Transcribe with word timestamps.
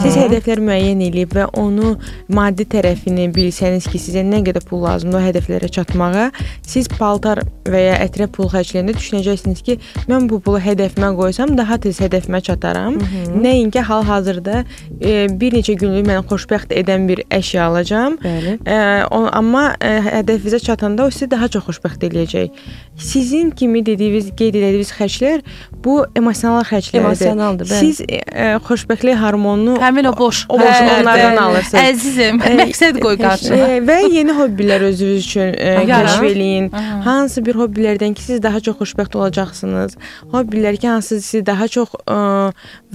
Siz 0.00 0.14
hədəflər 0.16 0.62
müəyyən 0.64 1.00
edib 1.04 1.34
və 1.36 1.44
onu 1.60 1.90
maddi 2.32 2.64
tərəfini 2.72 3.26
bilsəniz 3.34 3.84
ki, 3.90 3.98
sizə 4.00 4.22
nə 4.24 4.38
qədər 4.46 4.64
pul 4.64 4.80
lazımdır 4.86 5.18
o 5.18 5.24
hədəflərə 5.26 5.68
çatmağa, 5.74 6.30
siz 6.64 6.88
paltar 6.88 7.42
və 7.68 7.82
ya 7.82 7.98
ətrə 8.06 8.30
pul 8.32 8.48
xərcləyəndə 8.48 8.94
düşünəcəksiniz 8.96 9.60
ki, 9.66 9.76
mən 10.08 10.28
bu 10.30 10.38
pulu 10.40 10.62
hədəfimə 10.64 11.10
qoysam 11.18 11.52
daha 11.58 11.76
tez 11.84 12.00
hədəfimə 12.00 12.40
çataram. 12.46 12.96
Nəinki 13.44 13.82
hal-hazırda 13.84 14.62
e, 14.62 15.26
bir 15.40 15.58
neçə 15.58 15.76
günlük 15.80 16.08
məni 16.08 16.24
xoşbəxt 16.32 16.72
edən 16.80 17.04
bir 17.10 17.20
əşya 17.28 17.68
alacağam. 17.68 18.16
Bəli. 18.24 18.56
E, 18.64 18.80
o, 19.12 19.20
amma 19.36 19.66
e, 19.84 19.92
hədəfinizə 20.08 20.62
çatanda 20.64 21.10
o 21.10 21.12
sizi 21.12 21.28
daha 21.34 21.50
çox 21.52 21.68
xoşbəxt 21.68 22.08
eləyəcək. 22.08 22.64
Sizin 23.10 23.52
kimi 23.52 23.84
dediyiniz, 23.84 24.32
qeyd 24.32 24.56
etdiyiniz 24.56 24.96
xərclər 24.96 25.44
bu 25.84 26.00
emosional 26.16 26.64
xərclərdir. 26.64 27.04
Emosionaldır, 27.04 27.68
bəli. 27.68 27.92
Siz 27.92 28.02
e, 28.08 28.50
xoşbəxtlik 28.64 29.20
hormonunu 29.20 29.76
Həmin 29.90 30.06
o 30.06 30.12
boş. 30.18 30.44
o 30.48 30.58
boş 30.60 30.68
Hə, 30.70 31.00
onlardan 31.00 31.34
bəli. 31.34 31.40
alırsınız. 31.40 31.84
Əzizim, 31.88 32.36
məqsəd 32.60 33.00
qoy 33.02 33.16
qarşına. 33.18 33.56
E, 33.56 33.78
və 33.88 33.96
yeni 34.14 34.36
hobbilər 34.38 34.84
özünüz 34.86 35.24
üçün 35.24 35.50
e, 35.58 35.72
Aha. 35.80 35.86
kəşf 35.88 36.26
eləyin. 36.28 36.68
Hansı 37.06 37.42
bir 37.46 37.58
hobbilərdən 37.58 38.14
ki, 38.14 38.22
siz 38.22 38.42
daha 38.42 38.60
çox 38.60 38.78
xoşbəxt 38.84 39.16
olacaqsınız. 39.18 39.98
Hobbilər 40.30 40.78
ki, 40.78 40.88
hansı 40.88 41.18
sizi 41.20 41.42
daha 41.46 41.66
çox 41.68 41.98
ə, 42.06 42.20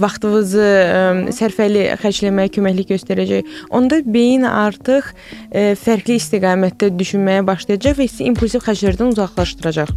vaxtınızı 0.00 0.64
ə, 0.64 1.04
sərfəli 1.36 1.84
xərcləməyə 2.00 2.54
köməklik 2.56 2.94
göstərəcək. 2.96 3.52
Onda 3.76 4.00
beyin 4.00 4.48
artıq 4.48 5.12
ə, 5.52 5.74
fərqli 5.76 6.16
istiqamətdə 6.16 6.94
düşünməyə 6.96 7.44
başlayacaq 7.44 8.00
və 8.00 8.08
sizi 8.08 8.30
impulsiv 8.32 8.64
xərclərdən 8.64 9.12
uzaqlaşdıracaq. 9.12 9.92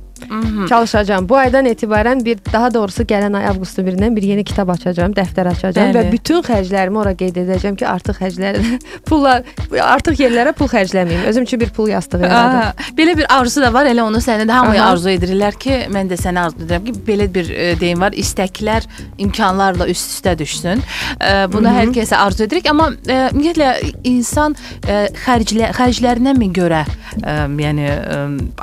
Çalışacağam. 0.70 1.30
Bu 1.30 1.38
aydan 1.38 1.66
etibarən 1.66 2.24
bir 2.26 2.40
daha 2.54 2.74
doğrusu 2.74 3.04
gələn 3.04 3.38
ay 3.38 3.48
avqustun 3.52 3.88
1-dən 3.88 4.16
bir 4.16 4.24
yeni 4.24 4.44
kitab 4.44 4.70
açacağam, 4.70 5.14
dəftər 5.18 5.50
açacağam 5.52 5.94
Bəli. 5.94 5.98
və 5.98 6.12
bütün 6.12 6.44
xərclərimi 6.46 7.00
ora 7.02 7.14
qeyd 7.18 7.40
edəcəm 7.44 7.78
ki, 7.80 7.88
artıq 7.88 8.22
xərclər 8.24 8.60
pullar 9.10 9.44
artıq 9.84 10.20
yerlərə 10.24 10.54
pul 10.58 10.70
xərcləməyim. 10.72 11.26
Özüm 11.30 11.48
üçün 11.48 11.62
bir 11.62 11.74
pul 11.76 11.90
yastığı 11.94 12.22
yaradım. 12.24 12.84
Belə 12.98 13.16
bir 13.18 13.30
arzusu 13.34 13.64
da 13.64 13.74
var. 13.74 13.90
Elə 13.90 14.04
onu 14.06 14.22
sənə 14.24 14.48
də 14.50 14.58
hamıya 14.60 14.84
Aha. 14.84 14.94
arzu 14.96 15.12
edirlər 15.14 15.58
ki, 15.60 15.76
mən 15.94 16.12
də 16.12 16.20
sənə 16.20 16.46
arzu 16.48 16.66
edirəm 16.66 16.88
ki, 16.88 16.96
belə 17.08 17.30
bir 17.34 17.50
e, 17.50 17.70
deyim 17.80 18.02
var. 18.04 18.16
İstəklər 18.18 18.88
imkanlarla 19.26 19.88
üst-üstə 19.92 20.36
düşsün. 20.40 20.84
E, 21.20 21.34
bunu 21.54 21.74
hər 21.74 21.94
kəsə 21.96 22.20
arzu 22.20 22.46
edirik, 22.48 22.70
amma 22.70 22.90
e, 23.08 23.20
ümumiyyətlə 23.34 23.70
insan 24.10 24.58
e, 24.88 25.02
xərclə 25.26 25.72
xərclərinə 25.78 26.36
görə 26.56 26.84
e, 27.24 27.36
yəni 27.64 27.88
e, 27.90 28.20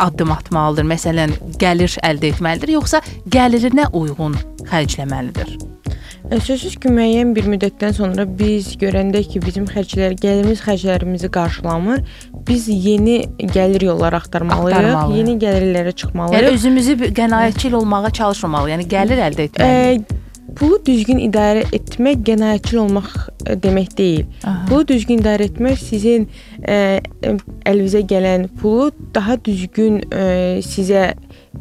addım 0.06 0.32
atmalıdır. 0.34 0.86
Məsələn, 0.90 1.36
gəlir 1.60 1.96
əldə 2.06 2.32
etməlidir, 2.34 2.74
yoxsa 2.76 3.00
gəlirinə 3.32 3.88
uyğun 3.92 4.36
xərcləməlidir. 4.70 5.56
Sözsüz 6.26 6.74
ki, 6.82 6.90
müəyyən 6.90 7.36
bir 7.36 7.46
müddətdən 7.46 7.92
sonra 7.94 8.24
biz 8.38 8.72
görəndə 8.80 9.20
ki, 9.30 9.38
bizim 9.44 9.68
xərclər, 9.70 10.16
gəlirimiz 10.18 10.58
xərclərimizi 10.64 11.30
qarşılamır, 11.30 12.02
biz 12.48 12.66
yeni 12.68 13.20
gəlir 13.54 13.84
yolları 13.86 14.18
axtarmalıyıq, 14.18 14.74
Axtarmalıyıq. 14.80 15.18
yeni 15.20 15.36
gəlirlərə 15.44 15.92
Yəni 15.92 15.96
çıxmalıyıq. 16.02 16.48
özümüzü 16.52 16.98
bir 17.00 17.14
qənaətçil 17.20 17.74
olmağa 17.78 18.10
çalışmamalıyıq. 18.10 18.74
Yəni 18.74 18.88
gəlir 18.90 19.22
əldə 19.28 19.46
etməliyik. 19.46 20.02
E, 20.16 20.54
pulu 20.58 20.80
düzgün 20.86 21.18
idarə 21.28 21.62
etmək 21.78 22.26
qənaətçil 22.26 22.78
olmaq 22.82 23.08
demək 23.62 23.94
deyil. 23.98 24.26
Aha. 24.42 24.66
Pulu 24.68 24.88
düzgün 24.88 25.22
idarə 25.22 25.46
etmək 25.46 25.78
sizin 25.78 26.26
e, 26.66 26.98
əlinizə 27.70 28.02
gələn 28.10 28.48
pulu 28.58 28.90
daha 29.14 29.38
düzgün 29.46 30.02
e, 30.10 30.26
sizə 30.66 31.12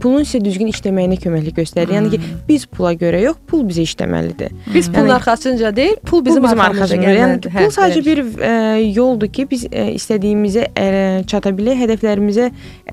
pulun 0.02 0.26
sizə 0.28 0.42
düzgün 0.44 0.70
işləməyinə 0.72 1.18
köməklik 1.22 1.58
göstərir. 1.60 1.94
Yəni 1.96 2.12
ki, 2.14 2.20
biz 2.48 2.66
pula 2.70 2.94
görə 3.00 3.22
yox, 3.24 3.40
pul 3.50 3.66
bizə 3.68 3.86
işləməlidir. 3.88 4.54
Biz 4.74 4.90
pulun 4.94 5.14
arxasınca 5.16 5.76
deyil, 5.76 5.96
pul 6.06 6.26
Bizim, 6.26 6.44
bizim, 6.44 6.44
bizim 6.44 6.60
arxamızca 6.60 6.84
arxasında. 6.84 7.12
Yəni 7.12 7.20
gəlməlidir. 7.20 7.54
pul 7.58 7.74
sadəcə 7.76 8.00
elə. 8.00 8.06
bir 8.06 8.44
e, 8.48 8.52
yoldur 8.96 9.32
ki, 9.36 9.48
biz 9.52 9.66
e, 9.72 9.86
istədiyimizə 9.96 10.68
e, 10.78 10.88
çata 11.28 11.54
bilək, 11.58 11.82
hədəflərimizə 11.84 12.50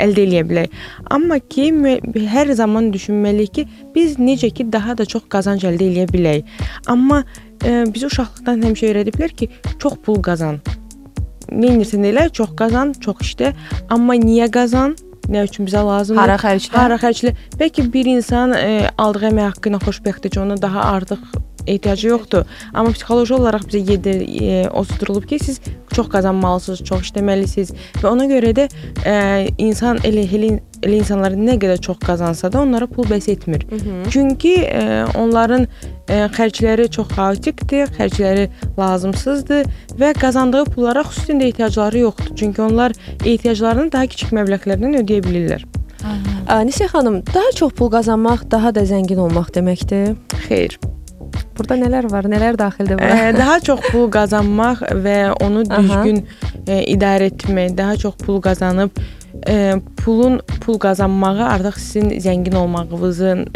əldə 0.07 0.27
edə 0.27 0.43
bilək. 0.51 0.77
Amma 1.11 1.39
ki, 1.39 1.71
hər 2.35 2.53
zaman 2.59 2.93
düşünməliyik 2.95 3.55
ki, 3.57 3.67
biz 3.95 4.19
necə 4.19 4.51
ki 4.55 4.69
daha 4.73 4.99
da 4.99 5.07
çox 5.09 5.29
qazanc 5.33 5.65
əldə 5.69 5.91
edə 5.93 6.07
bilək. 6.13 6.45
Amma 6.87 7.23
e, 7.65 7.85
bizi 7.95 8.07
uşaqlıqdan 8.11 8.63
həmişə 8.67 8.93
öyrədiblər 8.93 9.37
ki, 9.37 9.51
çox 9.79 9.99
pul 10.05 10.23
qazan. 10.23 10.61
Nə 11.53 11.75
edirsən 11.77 12.05
elə, 12.09 12.29
çox 12.33 12.55
qazan, 12.57 12.95
çox 13.03 13.25
işlə, 13.27 13.53
amma 13.93 14.17
niyə 14.21 14.51
qazan? 14.53 14.97
Nə 15.33 15.47
üçün 15.49 15.69
bizə 15.69 15.81
lazımdır? 15.87 16.21
Hara 16.21 16.37
xərclə? 16.41 16.77
Hara 16.77 16.99
xərclə. 17.01 17.33
Bəlkə 17.61 17.87
bir 17.93 18.11
insan 18.13 18.53
e, 18.57 18.91
aldığı 19.01 19.31
əmək 19.31 19.49
haqqı 19.53 19.73
ilə 19.73 19.81
xoşbəxtdir 19.87 20.35
ki, 20.35 20.41
ona 20.43 20.59
daha 20.61 20.91
artıq 20.97 21.23
ehtiyacı 21.67 22.09
yoxdur. 22.09 22.45
Amma 22.75 22.93
psixoloji 22.93 23.35
olaraq 23.39 23.65
bizə 23.71 23.81
yedir, 23.93 24.21
e, 24.27 24.69
oturtulub 24.69 25.29
ki, 25.31 25.39
siz 25.39 25.61
çox 25.95 26.11
qazanmalısınız, 26.13 26.85
çox 26.89 27.07
işləməlisiniz 27.09 27.73
və 28.03 28.11
ona 28.11 28.29
görə 28.31 28.53
də 28.59 28.69
e, 29.07 29.15
insan 29.63 30.03
elə, 30.05 30.27
elə 30.27 30.53
elə 30.83 30.99
insanlar 30.99 31.37
nə 31.39 31.57
qədər 31.63 31.81
çox 31.83 32.01
qazansa 32.03 32.51
da 32.53 32.63
onlara 32.63 32.89
pul 32.91 33.07
bəs 33.07 33.31
etmir. 33.31 33.67
Çünki 34.11 34.55
e, 34.67 35.05
onların 35.19 35.69
xərcləri 36.37 36.89
çox 36.93 37.13
xaotikdir, 37.17 37.93
xərcləri 37.99 38.49
lazımsızdır 38.79 39.69
və 40.01 40.13
qazandığı 40.21 40.65
pullara 40.75 41.05
xüsusən 41.09 41.43
də 41.43 41.51
ehtiyacları 41.53 42.03
yoxdur. 42.07 42.35
Çünki 42.37 42.63
onlar 42.63 42.97
ehtiyaclarını 43.25 43.93
daha 43.93 44.09
kiçik 44.13 44.35
məbləğlərdən 44.37 45.01
ödəyə 45.03 45.25
bilirlər. 45.27 45.67
Ə, 46.03 46.63
Nisə 46.67 46.89
xanım, 46.91 47.21
daha 47.35 47.53
çox 47.59 47.73
pul 47.79 47.91
qazanmaq 47.93 48.49
daha 48.51 48.75
da 48.75 48.83
zəngin 48.89 49.21
olmaq 49.23 49.53
deməkdir. 49.55 50.17
Xeyr. 50.49 50.79
Burada 51.57 51.77
nələr 51.79 52.09
var? 52.11 52.27
Nələr 52.33 52.59
daxildir 52.59 52.99
bura? 52.99 53.17
Ə, 53.29 53.33
daha 53.37 53.59
çox 53.65 53.85
pul 53.93 54.09
qazanmaq 54.13 54.83
və 55.05 55.19
onu 55.45 55.65
düzgün 55.69 56.23
ə, 56.67 56.81
idarə 56.91 57.31
etmək, 57.31 57.77
daha 57.79 57.97
çox 58.01 58.17
pul 58.25 58.41
qazanıb 58.45 58.99
ə, 59.47 59.79
pulun 60.03 60.41
pul 60.65 60.81
qazanmağı 60.83 61.47
artıq 61.55 61.79
sizin 61.79 62.11
zəngin 62.25 62.57
olmağınızın 62.59 63.47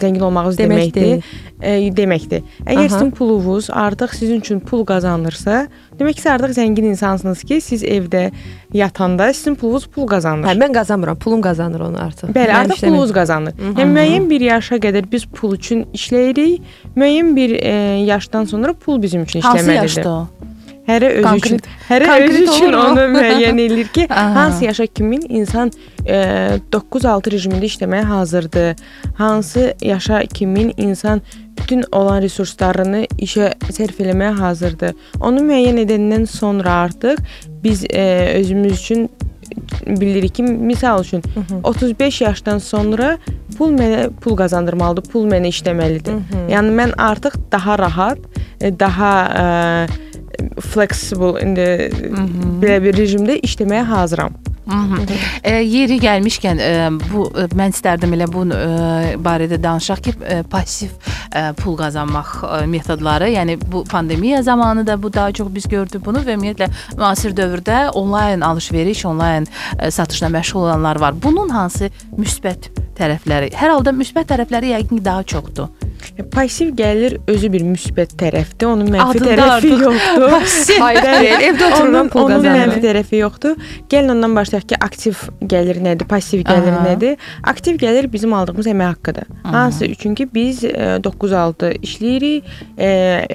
zəngin 0.00 0.22
olmağınız 0.22 0.58
Deməkdir. 0.58 0.94
deməkdir. 0.94 1.22
Ə, 1.62 1.72
deməkdir. 1.96 2.42
Əgər 2.66 2.78
Aha. 2.86 2.88
sizin 2.88 3.10
pulunuz 3.10 3.68
artıq 3.70 4.14
sizin 4.14 4.40
üçün 4.40 4.60
pul 4.60 4.84
qazanırsa, 4.84 5.66
demək 5.98 6.14
ki, 6.18 6.22
siz 6.22 6.30
artıq 6.32 6.54
zəngin 6.58 6.88
insansınız 6.92 7.42
ki, 7.42 7.60
siz 7.60 7.84
evdə 7.84 8.30
yatanda 8.74 9.32
sizin 9.32 9.54
pulunuz 9.54 9.86
pul 9.86 10.06
qazanır. 10.06 10.48
Hə, 10.48 10.56
mən 10.58 10.72
qazanmıram, 10.74 11.18
pulum 11.18 11.42
qazanır 11.42 11.80
onu 11.80 11.98
artıq. 12.02 12.28
Bəli, 12.32 12.48
Mənim 12.48 12.60
artıq 12.60 12.76
işləmim- 12.76 12.88
pulunuz 12.96 13.12
qazanır. 13.12 13.52
Yəni 13.78 13.90
müəyyən 13.98 14.30
bir 14.30 14.40
yaşa 14.40 14.76
qədər 14.76 15.10
biz 15.12 15.24
pul 15.24 15.54
üçün 15.58 15.84
işləyirik. 15.94 16.62
Müəyyən 16.96 17.36
bir 17.36 17.50
e, 17.62 17.74
yaşdan 18.08 18.44
sonra 18.44 18.72
pul 18.72 19.02
bizim 19.02 19.22
üçün 19.22 19.40
Hansı 19.40 19.64
işləməlidir. 19.64 19.82
yaşda 19.82 20.10
o? 20.10 20.28
Hərə 20.88 21.12
özü 21.18 21.22
Konkret- 21.26 21.60
üçün, 21.62 21.76
hərə 21.88 22.06
konkret 22.10 22.30
özü 22.30 22.42
üçün 22.42 22.76
onu 22.78 23.06
müəyyən 23.16 23.60
eləyir 23.66 23.92
ki, 23.94 24.06
hansı 24.10 24.64
yaşa 24.64 24.86
kimin 24.86 25.22
insan 25.28 25.70
e, 26.06 26.18
9-6 26.74 27.32
rejimində 27.36 27.68
işləməyə 27.70 28.02
hazırdır. 28.10 28.82
Hansı 29.18 29.74
yaşa 29.82 30.22
kimin 30.34 30.72
insan 30.76 31.22
bütün 31.58 31.84
olan 31.92 32.22
resurslarını 32.22 33.04
işə 33.22 33.52
sərf 33.70 34.02
eləməyə 34.02 34.34
hazırdır. 34.40 34.96
Onu 35.20 35.44
müəyyən 35.46 35.84
edəndən 35.84 36.26
sonra 36.26 36.80
artıq 36.88 37.22
biz 37.64 37.84
e, 37.90 38.34
özümüz 38.40 38.80
üçün 38.80 39.10
bilirik 39.86 40.34
ki, 40.34 40.42
misal 40.42 41.02
üçün 41.04 41.22
35 41.62 42.20
yaşdan 42.20 42.58
sonra 42.58 43.18
pul 43.58 43.70
mənə 43.76 44.10
pul 44.20 44.36
qazandırmalıdır, 44.36 45.10
pul 45.12 45.26
mənə 45.30 45.50
işləməlidir. 45.52 46.22
Yəni 46.50 46.72
mən 46.78 46.94
artıq 46.98 47.36
daha 47.52 47.78
rahat, 47.78 48.18
e, 48.60 48.72
daha 48.80 49.12
ə, 49.28 49.46
flexible 50.60 51.36
indi 51.42 51.68
belə 52.62 52.80
bir 52.84 52.98
rejimdə 52.98 53.40
işləməyə 53.46 53.84
hazıram. 53.90 54.38
E, 55.42 55.56
yeri 55.66 55.96
gəlmişkən 55.98 56.60
e, 56.62 56.68
bu 57.10 57.24
e, 57.34 57.48
mən 57.58 57.74
istərdim 57.74 58.14
elə 58.14 58.28
bu 58.30 58.44
e, 58.54 59.16
barədə 59.18 59.58
danışaq 59.62 60.02
ki, 60.06 60.14
e, 60.22 60.36
pasiv 60.46 60.92
e, 61.34 61.42
pul 61.58 61.74
qazanmaq 61.80 62.30
e, 62.46 62.66
metodları, 62.70 63.32
yəni 63.34 63.58
bu 63.72 63.82
pandemiya 63.90 64.42
zamanı 64.42 64.86
da 64.86 65.02
bu 65.02 65.12
daha 65.12 65.32
çox 65.32 65.50
biz 65.54 65.68
gördük 65.68 66.06
bunu 66.06 66.22
və 66.22 66.36
ümumiyyətlə 66.36 66.70
müasir 66.96 67.34
dövrdə 67.36 67.88
onlayn 67.90 68.40
alış-veriş, 68.40 69.04
onlayn 69.10 69.50
e, 69.78 69.90
satışla 69.90 70.30
məşğul 70.30 70.62
olanlar 70.68 71.00
var. 71.00 71.22
Bunun 71.22 71.48
hansı 71.48 71.90
müsbət 72.14 72.70
tərəfləri? 72.98 73.50
Hər 73.58 73.74
halda 73.74 73.90
müsbət 73.90 74.30
tərəfləri 74.30 74.76
yəqin 74.76 75.00
ki, 75.00 75.04
daha 75.04 75.26
çoxdur. 75.26 75.81
E, 76.18 76.22
Passiv 76.32 76.72
gəlir 76.78 77.16
özü 77.28 77.50
bir 77.52 77.62
müsbət 77.66 78.14
tərəfdir, 78.20 78.66
onun 78.68 78.88
mənfi 78.92 79.18
Adında 79.20 79.30
tərəfi 79.30 79.52
artıq 79.56 79.82
yoxdur. 79.86 80.78
Hayır. 80.82 81.08
Evdə 81.48 81.66
otururam, 81.68 81.98
onun, 82.00 82.08
pul 82.12 82.24
onun 82.26 82.36
mənfi 82.36 82.48
qazanıram. 82.52 82.84
tərəfi 82.86 83.20
yoxdur. 83.20 83.56
Gəlin 83.92 84.14
ondan 84.16 84.36
başlayaq 84.36 84.66
ki, 84.72 84.78
aktiv 84.88 85.22
gəlir 85.52 85.80
nədir, 85.84 86.08
passiv 86.10 86.44
gəlir 86.48 86.76
Aha. 86.76 86.84
nədir? 86.90 87.16
Aktiv 87.52 87.78
gəlir 87.82 88.08
bizim 88.12 88.32
aldığımız 88.38 88.70
əmək 88.72 88.92
haqqıdır. 88.94 89.28
Hansı? 89.42 89.90
Çünki 89.98 90.28
biz 90.34 90.64
e, 90.64 90.70
9-6 91.04 91.72
işləyirik, 91.82 92.48
e, 92.78 92.92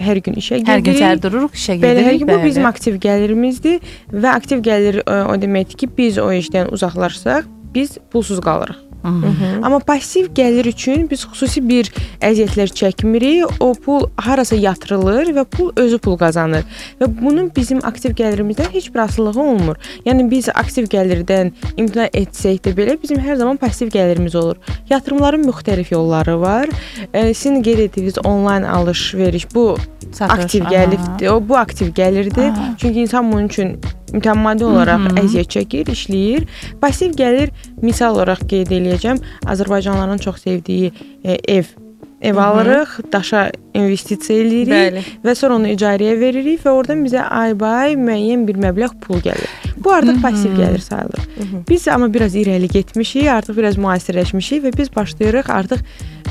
hər 0.08 0.24
gün 0.26 0.40
işə 0.42 0.58
gedirik. 0.62 0.72
Hər 0.74 0.86
gün 0.88 1.00
səhər 1.02 1.22
dururuq, 1.24 1.54
işə 1.58 1.78
Bəli, 1.82 2.04
hər 2.04 2.18
gedirik. 2.18 2.28
gün 2.28 2.34
bu 2.34 2.46
bizim 2.46 2.66
aktiv 2.66 2.98
gəlirimizdir 3.04 3.80
və 4.14 4.34
aktiv 4.34 4.64
gəlir 4.66 5.02
e, 5.04 5.22
o 5.28 5.38
deməkdir 5.42 5.78
ki, 5.84 5.90
biz 5.98 6.18
o 6.18 6.30
işdən 6.34 6.72
uzaqlaşsaq, 6.74 7.48
biz 7.76 7.98
pulsuz 8.12 8.40
qalırıq. 8.42 8.87
Amma 9.04 9.80
passiv 9.80 10.32
gəlir 10.36 10.68
üçün 10.68 11.08
biz 11.10 11.26
xüsusi 11.30 11.62
bir 11.70 11.90
əziyyətlər 12.22 12.74
çəkmirik. 12.80 13.58
O 13.60 13.74
pul 13.74 14.08
harasa 14.18 14.56
yatırılır 14.56 15.34
və 15.38 15.46
pul 15.46 15.72
özü 15.76 16.00
pul 16.04 16.18
qazanır. 16.18 16.66
Və 17.02 17.10
bunun 17.22 17.52
bizim 17.56 17.80
aktiv 17.84 18.16
gəlirimizdən 18.18 18.72
heç 18.74 18.90
bir 18.94 19.06
asılılığı 19.06 19.42
olmur. 19.42 19.78
Yəni 20.06 20.30
biz 20.32 20.50
aktiv 20.50 20.90
gəlirdən 20.92 21.54
imtina 21.78 22.08
etsək 22.14 22.62
də 22.66 22.76
belə 22.78 22.98
bizim 23.02 23.22
hər 23.24 23.38
zaman 23.40 23.58
passiv 23.58 23.92
gəlirimiz 23.94 24.36
olur. 24.38 24.58
Yatırımların 24.90 25.46
müxtəlif 25.48 25.94
yolları 25.94 26.42
var. 26.42 26.70
E, 27.14 27.34
sizin 27.34 27.64
qeyd 27.64 27.80
etdiyiniz 27.80 28.18
onlayn 28.26 28.64
alış-veriş 28.64 29.56
bu 29.56 29.78
Satış, 30.12 30.44
aktiv 30.44 30.64
gəlirdir. 30.64 31.30
O 31.30 31.50
bu 31.50 31.58
aktiv 31.58 31.88
gəlirdir. 31.88 32.52
Aha. 32.52 32.76
Çünki 32.78 33.02
insan 33.02 33.32
bunun 33.32 33.46
üçün 33.46 33.82
mütəmadi 34.14 34.68
olaraq 34.68 35.10
əziyyət 35.24 35.52
çəkir, 35.58 35.92
işləyir. 35.94 36.48
Passiv 36.82 37.18
gəlir 37.18 37.52
misal 37.84 38.16
olaraq 38.16 38.46
qeyd 38.50 38.72
eləyəcəm. 38.78 39.20
Azərbaycanlıların 39.48 40.24
çox 40.24 40.42
sevdiyi 40.46 40.94
e, 41.24 41.38
ev 41.60 41.76
ev 42.22 42.38
alırıq, 42.42 43.12
daşa 43.14 43.52
investisiya 43.84 44.44
eləyirik 44.44 44.74
Bəli. 44.74 45.06
və 45.26 45.36
sonra 45.36 45.60
onu 45.60 45.72
icarəyə 45.76 46.18
veririk 46.20 46.66
və 46.66 46.74
oradan 46.74 47.06
bizə 47.06 47.28
ay-bay 47.30 47.96
müəyyən 48.00 48.46
bir 48.48 48.60
məbləğ 48.68 48.94
pul 49.04 49.22
gəlir. 49.26 49.50
Bu 49.78 49.94
artıq 49.94 50.22
passiv 50.22 50.58
gəlir 50.58 50.82
sayılır. 50.82 51.28
Biz 51.70 51.88
amma 51.88 52.14
biraz 52.14 52.36
irəli 52.36 52.68
getmişik, 52.72 53.28
artıq 53.28 53.58
biraz 53.58 53.78
müasirləşmişik 53.78 54.64
və 54.66 54.78
biz 54.78 54.96
başlayırıq 54.96 55.50
artıq 55.54 55.84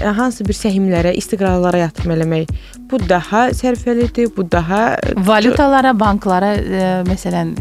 e, 0.02 0.04
hansı 0.04 0.44
bir 0.44 0.56
səhmlərə, 0.56 1.14
istiqrarlara 1.16 1.78
yatırım 1.87 2.12
eləmək. 2.16 2.50
Bu 2.90 2.98
daha 3.08 3.49
sərfəlidir, 3.56 4.32
bu 4.37 4.44
daha 4.50 4.81
e, 4.94 5.14
Valutalara, 5.26 5.94
banklara 6.00 6.52
e, 6.56 6.82
məsələn 7.08 7.54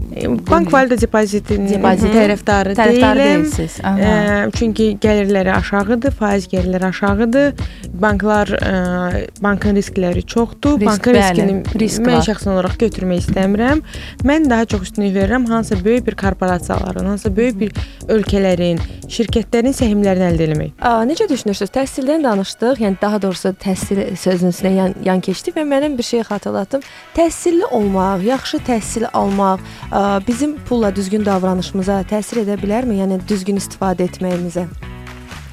Bank 0.49 0.73
valyuta 0.73 0.97
depozitinin 1.01 1.69
Depozit. 1.69 2.13
tərəfdarı, 2.15 2.75
tərəfdarı 2.77 3.23
deyilsiniz. 3.23 3.79
Aha. 3.83 4.49
çünki 4.55 4.97
gəlirləri 5.01 5.53
aşağıdır, 5.53 6.11
faiz 6.11 6.47
gəlirləri 6.51 6.89
aşağıdır. 6.89 7.53
Banklar 8.01 8.47
e, 8.47 9.27
bankın 9.41 9.74
riskləri 9.75 10.23
çoxdur. 10.25 10.79
Risk, 10.79 10.87
bankın 10.87 11.15
bəli, 11.15 11.45
riskini 11.45 11.81
risk 11.81 12.01
mən 12.05 12.17
var. 12.17 12.25
şəxsən 12.29 12.51
olaraq 12.53 12.77
götürmək 12.85 13.23
istəmirəm. 13.25 13.81
Mən 14.25 14.49
daha 14.49 14.65
çox 14.65 14.87
üstünlük 14.87 15.15
verirəm 15.15 15.47
hansısa 15.49 15.85
böyük 15.85 16.07
bir 16.07 16.15
korporasiyaların, 16.15 17.05
hansısa 17.05 17.35
böyük 17.35 17.59
bir 17.59 17.71
ölkələrin, 18.07 18.79
şirkətlərin 19.11 19.75
səhmlərini 19.75 20.29
əldə 20.31 20.47
etmək. 20.49 20.71
Necə 21.11 21.29
düşünürsüz? 21.29 21.69
Təhsildən 21.75 22.23
danışdıq. 22.23 22.81
Yəni 22.85 23.01
daha 23.01 23.21
doğrusu 23.21 23.53
təhsil 23.61 24.15
sözünün 24.15 24.55
üstünə 24.55 24.73
yan, 24.75 24.95
yan 25.05 25.21
keçdik 25.25 25.57
və 25.57 25.65
mənim 25.67 25.97
bir 25.97 26.03
şey 26.03 26.23
xatırlatdım. 26.29 26.81
Təhsilli 27.17 27.65
olmaq, 27.71 28.23
yaxşı 28.25 28.57
təhsil 28.67 29.09
almaq 29.13 29.59
aa, 29.91 30.19
bizim 30.27 30.57
pulla 30.69 30.95
düzgün 30.95 31.25
davranışımıza 31.25 32.01
təsir 32.09 32.43
edə 32.45 32.57
bilərmi? 32.61 33.01
Yəni 33.01 33.19
düzgün 33.27 33.61
istifadə 33.61 34.07
etməyimizə. 34.09 34.67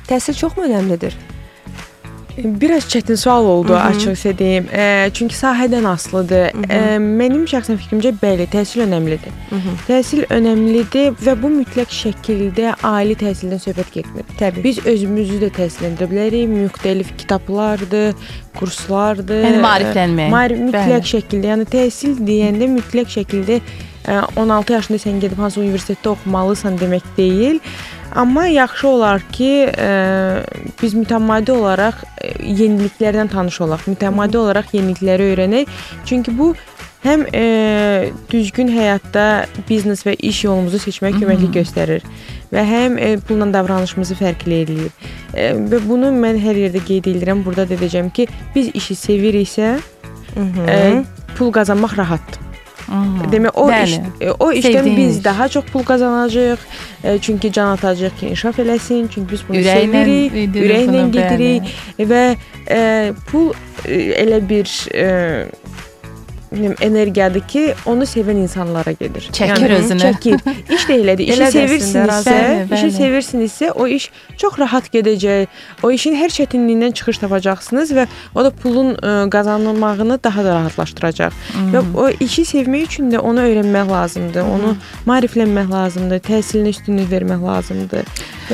Təhsil 0.08 0.34
çoxmu 0.36 0.66
önəmlidir? 0.68 1.16
Biraz 2.38 2.84
çətin 2.88 3.16
sual 3.16 3.44
oldu, 3.44 3.74
açıqca 3.76 4.38
deyim. 4.38 4.66
E, 4.72 5.10
çünki 5.14 5.36
sahədən 5.36 5.86
asılıdır. 5.88 6.46
E, 6.72 6.78
mənim 6.96 7.44
şəxsən 7.50 7.76
fikrimcə 7.80 8.14
bəli, 8.22 8.46
təhsil 8.52 8.86
önəmlidir. 8.86 9.34
Təhsil 9.88 10.24
önəmlidir 10.32 11.18
və 11.20 11.36
bu 11.42 11.50
mütləq 11.52 11.92
şəkildə 11.92 12.74
ali 12.88 13.18
təhsildən 13.20 13.60
söhbət 13.66 13.92
getmir. 13.98 14.24
Təbii. 14.40 14.64
Biz 14.64 14.82
özümüzü 14.94 15.42
də 15.44 15.52
təhsil 15.60 15.90
edə 15.92 16.08
bilərik. 16.08 16.48
Müxtəlif 16.52 17.12
kitablardır, 17.20 18.12
kurslardır. 18.58 19.44
Yəni 19.50 19.62
maariflənmək. 19.68 20.32
Maarif 20.32 20.66
mütləq 20.68 20.92
Bəli. 20.98 21.14
şəkildə, 21.14 21.54
yəni 21.54 21.70
təhsil 21.76 22.20
deyəndə 22.26 22.70
mütləq 22.78 23.12
şəkildə 23.18 23.60
16 24.08 24.72
yaşında 24.72 24.98
sən 24.98 25.20
gedib 25.22 25.38
hansı 25.38 25.60
universitetdə 25.62 26.14
oxumalısan 26.16 26.78
demək 26.80 27.06
deyil. 27.16 27.60
Amma 28.14 28.46
yaxşı 28.46 28.88
olar 28.88 29.22
ki, 29.32 29.52
biz 30.82 30.94
mütəmadi 30.98 31.54
olaraq 31.54 32.02
yeniliklərdən 32.44 33.30
tanış 33.32 33.60
olaq, 33.64 33.86
mütəmadi 33.88 34.36
olaraq 34.36 34.74
yenilikləri 34.76 35.30
öyrənək. 35.32 35.70
Çünki 36.04 36.34
bu 36.38 36.50
həm 37.02 37.24
ə, 37.34 37.46
düzgün 38.30 38.70
həyatda 38.72 39.46
biznes 39.68 40.04
və 40.06 40.14
iş 40.22 40.44
yolumuzu 40.46 40.82
seçməyə 40.84 41.18
köməklik 41.18 41.56
göstərir 41.56 42.04
və 42.52 42.66
həm 42.68 42.98
ə, 42.98 43.08
pulla 43.26 43.48
davranışımızı 43.54 44.18
fərqli 44.20 44.60
eləyir. 44.66 44.92
Ə, 45.32 45.48
və 45.72 45.82
bunu 45.88 46.12
mən 46.14 46.38
hər 46.42 46.62
yerdə 46.66 46.84
qeyd 46.86 47.10
edirəm, 47.14 47.42
burada 47.46 47.66
da 47.70 47.80
deyəcəm 47.80 48.12
ki, 48.14 48.28
biz 48.54 48.70
işi 48.78 48.98
seviriksə, 49.06 49.74
ə, 50.36 50.80
pul 51.36 51.52
qazanmaq 51.54 51.98
rahatdır. 51.98 52.41
Demək 53.32 53.56
o 53.56 53.66
Bəli. 53.70 53.88
iş 53.88 53.98
e, 54.20 54.30
o 54.30 54.52
işdən 54.52 54.72
Sevdiyin 54.72 54.96
biz 54.96 55.24
daha 55.24 55.48
çox 55.48 55.64
pul 55.72 55.82
qazanacağıq. 55.82 56.58
E, 57.04 57.18
çünki 57.18 57.52
can 57.52 57.72
atacağıq 57.76 58.16
ki, 58.20 58.26
inkişaf 58.26 58.58
eləsin. 58.58 59.08
Çünki 59.08 59.32
biz 59.32 59.44
bunu 59.48 59.56
Ürəklə 59.56 59.80
sevirik, 59.80 60.56
ürəklə 60.64 61.04
gedirik 61.16 61.72
və 61.98 62.22
e, 62.68 63.12
pul 63.30 63.52
e, 63.86 63.96
elə 64.24 64.42
bir 64.48 64.68
e, 64.94 65.06
bilmirəm, 66.52 66.76
energiyadır 66.80 67.44
ki, 67.48 67.62
onu 67.86 68.06
sevən 68.08 68.42
insanlara 68.42 68.92
gedir. 68.92 69.28
Çəkir 69.32 69.74
özünü. 69.78 70.02
Çəkir. 70.02 70.40
İş 70.74 70.86
də 70.88 70.96
elədir. 70.98 71.32
İşi 71.32 71.48
sevirsinizsə, 71.56 72.36
işi 72.74 72.90
sevirsinizsə, 72.96 73.70
o 73.72 73.86
iş 73.86 74.10
çox 74.36 74.58
rahat 74.58 74.88
gedəcək. 74.94 75.46
O 75.82 75.90
işin 75.90 76.16
hər 76.18 76.32
çətinliyindən 76.36 76.92
çıxış 76.98 77.22
tapacaqsınız 77.24 77.92
və 77.98 78.06
o 78.34 78.44
da 78.44 78.50
pulun 78.50 78.94
ə, 78.94 79.30
qazanılmağını 79.30 80.18
daha 80.24 80.44
da 80.44 80.54
rahatlaşdıracaq. 80.60 81.32
Və 81.72 81.84
o 81.96 82.08
işi 82.20 82.44
sevmək 82.54 82.88
üçün 82.90 83.10
də 83.12 83.18
onu 83.18 83.40
öyrənmək 83.40 83.90
lazımdır. 83.90 84.42
Onu 84.56 84.76
maariflənmək 85.06 85.70
lazımdır. 85.72 86.22
Təhsilinə 86.28 86.76
üstünlük 86.76 87.10
vermək 87.10 87.42
lazımdır. 87.46 88.06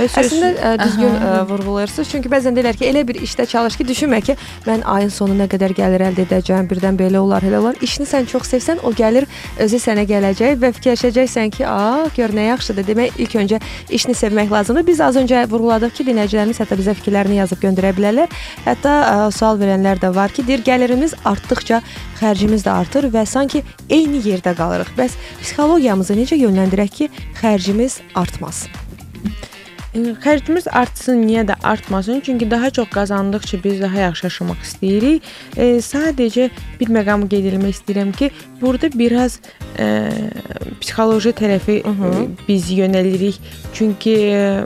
Əslində 0.06 0.50
ə, 0.54 0.72
düzgün 0.82 1.14
ə, 1.16 1.32
vurğulayırsınız. 1.48 2.10
Çünki 2.12 2.30
bəzən 2.32 2.56
deyirlər 2.56 2.78
ki, 2.78 2.86
elə 2.88 3.04
bir 3.08 3.18
işdə 3.24 3.46
çalış 3.50 3.78
ki, 3.80 3.86
düşünmə 3.88 4.20
ki, 4.24 4.36
mən 4.66 4.84
ayın 4.94 5.12
sonu 5.12 5.36
nə 5.38 5.48
qədər 5.50 5.74
gəlir 5.76 6.04
əldə 6.08 6.26
edəcəm, 6.26 6.68
birdən 6.70 6.98
belə 6.98 7.20
olar, 7.22 7.44
elə 7.46 7.60
olar. 7.60 7.78
İşini 7.84 8.06
sən 8.08 8.28
çox 8.30 8.50
sevsən, 8.52 8.82
o 8.86 8.92
gəlir 8.96 9.26
özü 9.64 9.80
sənə 9.82 10.04
gələcək 10.08 10.58
və 10.62 10.72
fikirləşəcəksən 10.78 11.54
ki, 11.56 11.66
"A, 11.66 12.08
gör 12.16 12.34
nə 12.36 12.48
yaxşıdır." 12.52 12.86
Demək 12.90 13.18
ilk 13.18 13.34
öncə 13.42 13.60
işini 13.90 14.14
sevmək 14.14 14.50
lazımdır. 14.50 14.86
Biz 14.86 15.00
az 15.00 15.16
öncə 15.16 15.44
vurğuladıq 15.50 15.94
ki, 15.94 16.04
dinləyicilərimiz 16.10 16.60
hətta 16.62 16.78
bizə 16.78 16.94
fikirlərini 16.94 17.40
yazıb 17.42 17.62
göndərə 17.62 17.94
bilərlər. 17.96 18.28
Hətta 18.64 18.92
ə, 19.02 19.32
sual 19.32 19.58
verənlər 19.58 20.00
də 20.00 20.14
var 20.14 20.30
ki, 20.30 20.46
deyir, 20.46 20.62
gəlirimiz 20.64 21.14
artdıqca 21.24 21.82
xərcimiz 22.20 22.64
də 22.66 22.74
artır 22.74 23.08
və 23.12 23.26
sanki 23.26 23.62
eyni 23.88 24.22
yerdə 24.24 24.54
qalırıq. 24.58 24.94
Bəs 24.98 25.16
psixologiyamızı 25.42 26.18
necə 26.18 26.38
yönləndirək 26.38 26.90
ki, 27.00 27.10
xərcimiz 27.42 28.00
artmasın? 28.14 28.70
Xərcimiz 29.96 30.66
artsın, 30.68 31.22
niyə 31.24 31.46
də 31.48 31.54
artmasın? 31.64 32.20
Çünki 32.20 32.50
daha 32.50 32.70
çox 32.70 32.90
qazandıqca 32.90 33.58
biz 33.64 33.80
daha 33.80 34.00
yaxşı 34.00 34.26
yaşamaq 34.26 34.60
istəyirik. 34.62 35.22
E, 35.56 35.80
sadəcə 35.80 36.50
bir 36.80 36.92
məqamı 36.92 37.28
qeyd 37.32 37.48
etmək 37.52 37.78
istəyirəm 37.78 38.12
ki, 38.12 38.30
burada 38.60 38.90
biraz 38.92 39.40
e, 39.80 39.88
psixoloji 40.80 41.32
tərəfi 41.40 41.80
e, 41.80 42.12
biz 42.48 42.68
yönəlirik. 42.70 43.40
Çünki 43.72 44.14
e, 44.28 44.64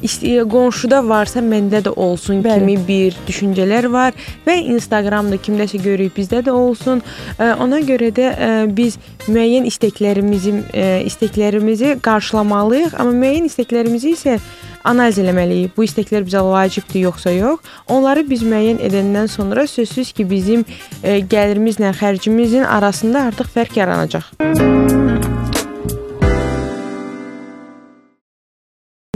qonşuda 0.00 1.00
varsa 1.08 1.40
məndə 1.40 1.80
də 1.86 1.92
olsun 1.96 2.42
Bəli. 2.44 2.60
kimi 2.60 2.76
bir 2.88 3.16
düşüncələr 3.28 3.90
var 3.92 4.12
və 4.46 4.58
Instagramda 4.74 5.36
kimdəsə 5.36 5.80
görüb 5.82 6.12
bizdə 6.16 6.42
də 6.44 6.50
olsun. 6.50 7.02
Ona 7.38 7.80
görə 7.80 8.12
də 8.12 8.28
biz 8.76 8.98
müəyyən 9.28 9.66
istəklərimizi 9.66 10.52
istəklərimizi 11.08 11.96
qarşılamalıyıq, 12.04 12.94
amma 13.00 13.12
müəyyən 13.12 13.48
istəklərimizi 13.50 14.12
isə 14.12 14.38
analiz 14.86 15.18
eləməliyik. 15.18 15.72
Bu 15.76 15.86
istəklər 15.88 16.26
bizə 16.28 16.44
vacibdir 16.46 17.08
yoxsa 17.08 17.32
yox. 17.34 17.58
Onları 17.88 18.22
biz 18.28 18.44
müəyyən 18.46 18.78
edəndən 18.86 19.26
sonra 19.32 19.66
sözsüz 19.66 20.12
ki, 20.12 20.28
bizim 20.30 20.66
gəlirimizlə 21.02 21.90
xərcimizin 21.96 22.64
arasında 22.64 23.26
artıq 23.32 23.50
fərq 23.56 23.80
yaranacaq. 23.80 25.34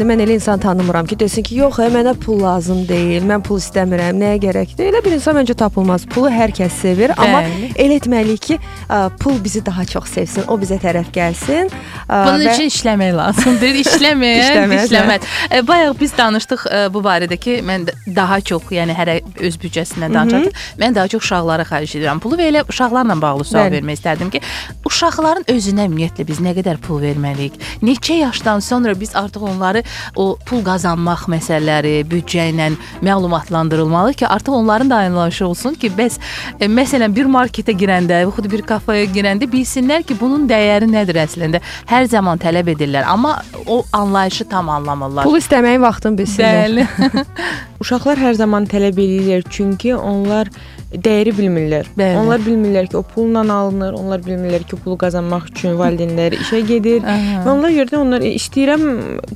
Mən 0.00 0.20
elə 0.24 0.32
insan 0.38 0.58
tanımıram 0.58 1.06
ki, 1.06 1.18
desin 1.20 1.44
ki, 1.44 1.58
yox, 1.60 1.76
ə, 1.82 1.88
mənə 1.92 2.14
pul 2.22 2.38
lazım 2.40 2.78
deyil, 2.88 3.24
mən 3.28 3.42
pul 3.44 3.58
istəmirəm, 3.60 4.16
nəyə 4.16 4.38
gərəkdir? 4.40 4.88
Elə 4.88 5.02
bir 5.04 5.12
insan 5.12 5.36
məncə 5.36 5.52
tapılmaz. 5.60 6.06
Pulu 6.08 6.30
hər 6.32 6.54
kəs 6.56 6.78
sevir, 6.80 7.12
amma 7.20 7.42
Bəli. 7.44 7.68
elə 7.84 7.98
etməliyik 8.00 8.40
ki, 8.46 8.56
ə, 8.88 9.00
pul 9.20 9.36
bizi 9.44 9.60
daha 9.66 9.84
çox 9.84 10.08
sevsin, 10.14 10.46
o 10.48 10.56
bizə 10.60 10.78
tərəf 10.80 11.10
gəlsin. 11.12 11.68
ə, 12.08 12.20
Bunun 12.26 12.40
və- 12.46 12.54
üçün 12.54 12.70
işləmək 12.72 13.12
lazımdır. 13.18 13.78
İşləməyən 13.82 14.40
İşləməz, 14.46 14.86
işləməz. 14.88 15.28
E, 15.50 15.60
bayaq 15.68 16.00
biz 16.00 16.16
danışdıq 16.18 16.64
e, 16.70 16.80
bu 16.94 17.04
barədə 17.04 17.36
ki, 17.36 17.58
mən 17.68 17.86
daha 18.16 18.40
çox, 18.40 18.72
yəni 18.72 18.96
hərə 18.96 19.18
öz 19.36 19.60
büdcəsindən 19.62 20.16
danışır. 20.16 20.64
Mən 20.80 20.96
daha 20.96 21.12
çox 21.12 21.24
uşaqlara 21.28 21.68
xərc 21.68 21.98
edirəm 22.00 22.24
pulu 22.24 22.40
və 22.40 22.48
elə 22.54 22.64
uşaqlarla 22.72 23.18
bağlı 23.20 23.44
sual 23.44 23.68
Bəli. 23.68 23.76
vermək 23.78 24.00
istərdim 24.00 24.32
ki, 24.32 24.40
uşaqların 24.88 25.44
özünə 25.52 25.86
ümumiyyətlə 25.90 26.26
biz 26.26 26.40
nə 26.40 26.56
qədər 26.56 26.80
pul 26.80 27.02
verməliyik? 27.04 27.60
Neçə 27.84 28.20
yaşdan 28.24 28.64
sonra 28.64 28.96
biz 29.00 29.12
artıq 29.16 29.44
onları 29.52 29.82
o 30.16 30.36
pul 30.46 30.64
qazanmaq 30.66 31.26
məsələləri, 31.32 31.94
büdcə 32.10 32.48
ilə 32.52 32.70
məlumatlandırılmalı 33.06 34.14
ki, 34.14 34.26
artıq 34.26 34.54
onların 34.60 34.90
da 34.90 34.96
anlayışı 35.06 35.46
olsun 35.46 35.74
ki, 35.74 35.92
bəs 35.98 36.18
e, 36.60 36.68
məsələn 36.68 37.14
bir 37.16 37.30
marketə 37.30 37.74
girəndə, 37.76 38.22
yaxud 38.24 38.50
bir 38.52 38.64
kafeyə 38.68 39.08
girəndə 39.14 39.48
bilsinlər 39.50 40.04
ki, 40.06 40.16
bunun 40.20 40.48
dəyəri 40.50 40.90
nədir 40.90 41.20
əslində. 41.24 41.62
Hər 41.90 42.08
zaman 42.12 42.40
tələb 42.42 42.72
edirlər, 42.74 43.06
amma 43.08 43.38
o 43.66 43.82
anlayışı 43.92 44.48
tam 44.50 44.68
anlamırlar. 44.68 45.24
pul 45.24 45.38
istəməyin 45.40 45.82
vaxtını 45.82 46.18
bilsinlər. 46.22 46.60
Bəli. 46.64 46.86
Uşaqlar 47.80 48.20
hər 48.20 48.36
zaman 48.36 48.66
tələb 48.70 48.98
edirlər, 49.00 49.44
çünki 49.50 49.94
onlar 49.96 50.50
dəyəri 50.90 51.32
bilmirlər. 51.36 51.86
Bəli. 51.98 52.16
Onlar 52.18 52.40
bilmirlər 52.42 52.88
ki, 52.90 52.96
o 52.98 53.02
pulla 53.06 53.44
alınır, 53.54 53.94
onlar 53.94 54.20
bilmirlər 54.24 54.64
ki, 54.66 54.76
pulu 54.84 54.96
qazanmaq 54.98 55.46
üçün 55.52 55.76
valideynləri 55.78 56.40
işə 56.42 56.60
gedir. 56.66 57.04
Aha. 57.06 57.44
Və 57.46 57.52
onlar 57.52 57.70
görə 57.70 57.92
də 57.92 57.96
onlar 58.00 58.20
"E, 58.26 58.32
istəyirəm 58.34 58.82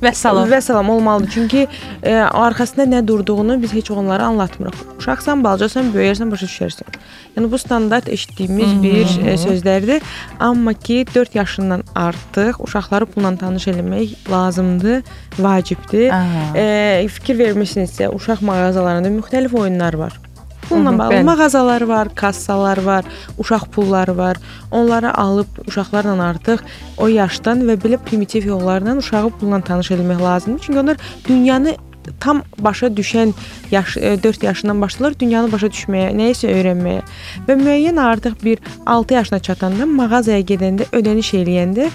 Vəssalam. 0.03 0.49
və 0.51 0.61
salam 0.61 0.89
olmalıdır. 0.89 1.29
Çünki 1.33 1.67
e, 2.03 2.13
arxasında 2.15 2.83
nə 2.95 3.07
durduğunu 3.07 3.61
biz 3.61 3.73
heç 3.73 3.91
onlara 3.91 4.25
anlatmırıq. 4.25 4.75
Uşaqsan, 4.99 5.43
balacasan, 5.43 5.93
böyüyərsən, 5.95 6.31
başa 6.31 6.45
düşərsən. 6.45 6.99
Yəni 7.37 7.51
bu 7.51 7.57
standart 7.57 8.09
eşitdiyimiz 8.09 8.83
bir 8.83 9.27
e, 9.27 9.37
sözlərdir. 9.37 10.01
Amma 10.39 10.73
ki 10.73 11.05
4 11.15 11.35
yaşından 11.35 11.83
artıq 11.95 12.59
uşaqları 12.59 13.05
pulla 13.05 13.35
tanış 13.37 13.67
eləmək 13.67 14.29
lazımdır, 14.31 15.03
vacibdir. 15.39 16.09
Aha. 16.09 16.57
E, 16.57 17.07
fikir 17.07 17.39
vermisinizsə, 17.39 18.11
uşaq 18.15 18.41
mağazalarında 18.41 19.07
müxtəlif 19.07 19.59
oyunlar 19.59 19.93
var. 19.93 20.24
Mhm, 20.71 20.99
bağlı 20.99 21.23
mağazalar 21.23 21.81
var, 21.81 22.15
kassalar 22.15 22.83
var, 22.83 23.05
uşaq 23.37 23.65
pulları 23.71 24.17
var. 24.17 24.37
Onları 24.71 25.17
alıb 25.17 25.47
uşaqlarla 25.67 26.23
artıq 26.23 26.59
o 26.97 27.07
yaşdan 27.07 27.61
və 27.67 27.77
belə 27.81 27.97
primitiv 27.97 28.45
yollarla 28.45 28.97
uşağı 28.97 29.29
pulla 29.29 29.61
tanış 29.61 29.91
etmək 29.91 30.21
lazımdır. 30.21 30.61
Çünki 30.61 30.79
onlar 30.79 30.97
dünyanı 31.27 31.75
tam 32.19 32.41
başa 32.59 32.87
düşən 32.87 33.33
yaş 33.71 33.95
4 33.95 34.43
yaşından 34.43 34.81
başlayırlar 34.81 35.19
dünyanı 35.19 35.51
başa 35.51 35.67
düşməyə, 35.67 36.11
nəyisə 36.17 36.51
öyrənməyə. 36.51 37.01
Və 37.47 37.57
müəyyən 37.61 37.99
artıq 37.99 38.37
bir 38.43 38.59
6 38.85 39.13
yaşına 39.13 39.39
çatanda 39.39 39.85
mağazaya 39.85 40.39
gedəndə, 40.39 40.89
ödəniş 40.91 41.33
eləyəndə 41.41 41.89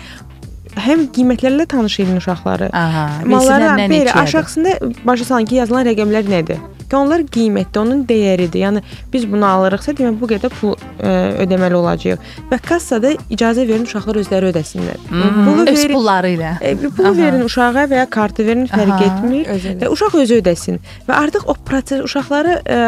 həm 0.77 1.07
qiymətlərlə 1.15 1.67
tanış 1.67 2.01
edin 2.01 2.17
uşaqları. 2.17 2.71
Aha. 2.73 3.09
Mallara 3.25 3.77
belə 3.91 4.13
aşağısında 4.13 4.79
başa 5.05 5.25
salın 5.25 5.45
ki, 5.45 5.55
yazılan 5.55 5.87
rəqəmlər 5.87 6.31
nədir? 6.31 6.59
Ki 6.91 6.97
onlar 6.99 7.21
qiymətdir, 7.31 7.79
onun 7.85 8.01
dəyəridir. 8.09 8.59
Yəni 8.65 8.81
biz 9.13 9.25
bunu 9.31 9.47
alırıqsa, 9.47 9.93
demək 9.99 10.17
bu 10.21 10.27
qədər 10.33 10.51
pul 10.61 10.73
ə, 10.75 11.13
ödəməli 11.45 11.77
olacağıq. 11.79 12.25
Və 12.51 12.59
kassada 12.67 13.13
icazə 13.31 13.63
verin 13.69 13.85
uşaqlar 13.87 14.19
özləri 14.25 14.51
ödəsinlər. 14.51 14.99
Pulu 15.11 15.67
Öz 15.69 15.77
verin, 15.79 15.95
pulları 15.95 16.33
ilə. 16.35 16.51
e, 16.61 16.75
pulu 16.77 17.13
Aha. 17.13 17.17
verin 17.17 17.45
uşağa 17.47 17.85
və 17.93 18.01
ya 18.01 18.07
kartı 18.11 18.47
verin, 18.47 18.67
fərq 18.67 18.93
Aha, 18.97 19.05
etmir. 19.07 19.47
Və 19.85 19.93
uşaq 19.95 20.17
özü 20.25 20.41
ödəsin. 20.43 20.81
Və 21.09 21.15
artıq 21.21 21.47
o 21.47 21.55
proses 21.55 22.03
uşaqları 22.09 22.59
ə, 22.67 22.81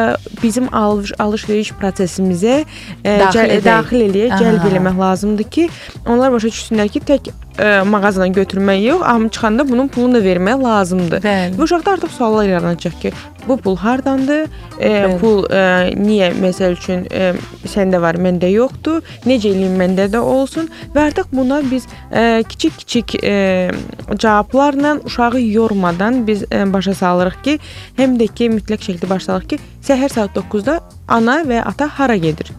bizim 0.42 0.66
alış 0.74 1.12
alış-veriş 1.22 1.72
prosesimizə 1.78 2.56
ə, 3.04 3.18
Daxil 3.22 3.38
cəl- 3.38 3.54
edək. 3.60 3.64
daxil 3.70 4.04
eləyək, 4.08 4.34
cəlb 4.42 4.66
eləmək 4.72 4.98
lazımdır 4.98 5.48
ki, 5.54 5.68
onlar 6.08 6.32
başa 6.34 6.50
düşsünlər 6.50 6.90
ki, 6.90 7.00
tək 7.06 7.30
ə, 7.58 7.84
mağazadan 7.84 8.32
götürmək 8.32 8.80
yox, 8.86 9.02
amma 9.06 9.28
çıxanda 9.28 9.68
bunun 9.68 9.88
pulunu 9.88 10.14
da 10.14 10.24
vermək 10.24 10.62
lazımdır. 10.62 11.22
Bəli. 11.24 11.56
Və 11.58 11.66
uşaqda 11.66 11.96
artıq 11.96 12.12
suallar 12.16 12.48
yaranacaq 12.48 12.98
ki, 13.00 13.12
bu 13.48 13.56
pul 13.56 13.76
hardandır? 13.76 14.46
E, 14.78 14.88
Bəli. 14.88 15.18
pul 15.20 15.44
e, 15.50 15.62
niyə 15.98 16.30
məsəl 16.38 16.76
üçün 16.76 17.04
e, 17.10 17.32
səndə 17.66 18.00
var, 18.02 18.18
məndə 18.22 18.50
yoxdur? 18.52 19.02
Necə 19.26 19.50
eləyim 19.50 19.74
məndə 19.80 20.08
də 20.12 20.22
olsun? 20.22 20.70
Və 20.94 21.08
artıq 21.08 21.32
buna 21.32 21.60
biz 21.70 21.86
e, 22.12 22.42
kiçik-kiçik 22.48 23.16
e, 23.24 23.70
cavablarla 24.18 24.98
uşağı 25.04 25.40
yormadan 25.40 26.26
biz 26.26 26.44
e, 26.52 26.64
başa 26.72 26.94
salırıq 26.94 27.42
ki, 27.44 27.58
həm 27.98 28.18
də 28.20 28.30
ki 28.34 28.50
mütləq 28.56 28.86
şəkildə 28.88 29.10
başa 29.10 29.32
salırıq 29.32 29.54
ki, 29.54 29.60
səhər 29.88 30.12
saat 30.12 30.36
9-da 30.38 30.80
ana 31.08 31.42
və 31.48 31.62
ata 31.66 31.90
hara 31.98 32.16
gedir? 32.16 32.52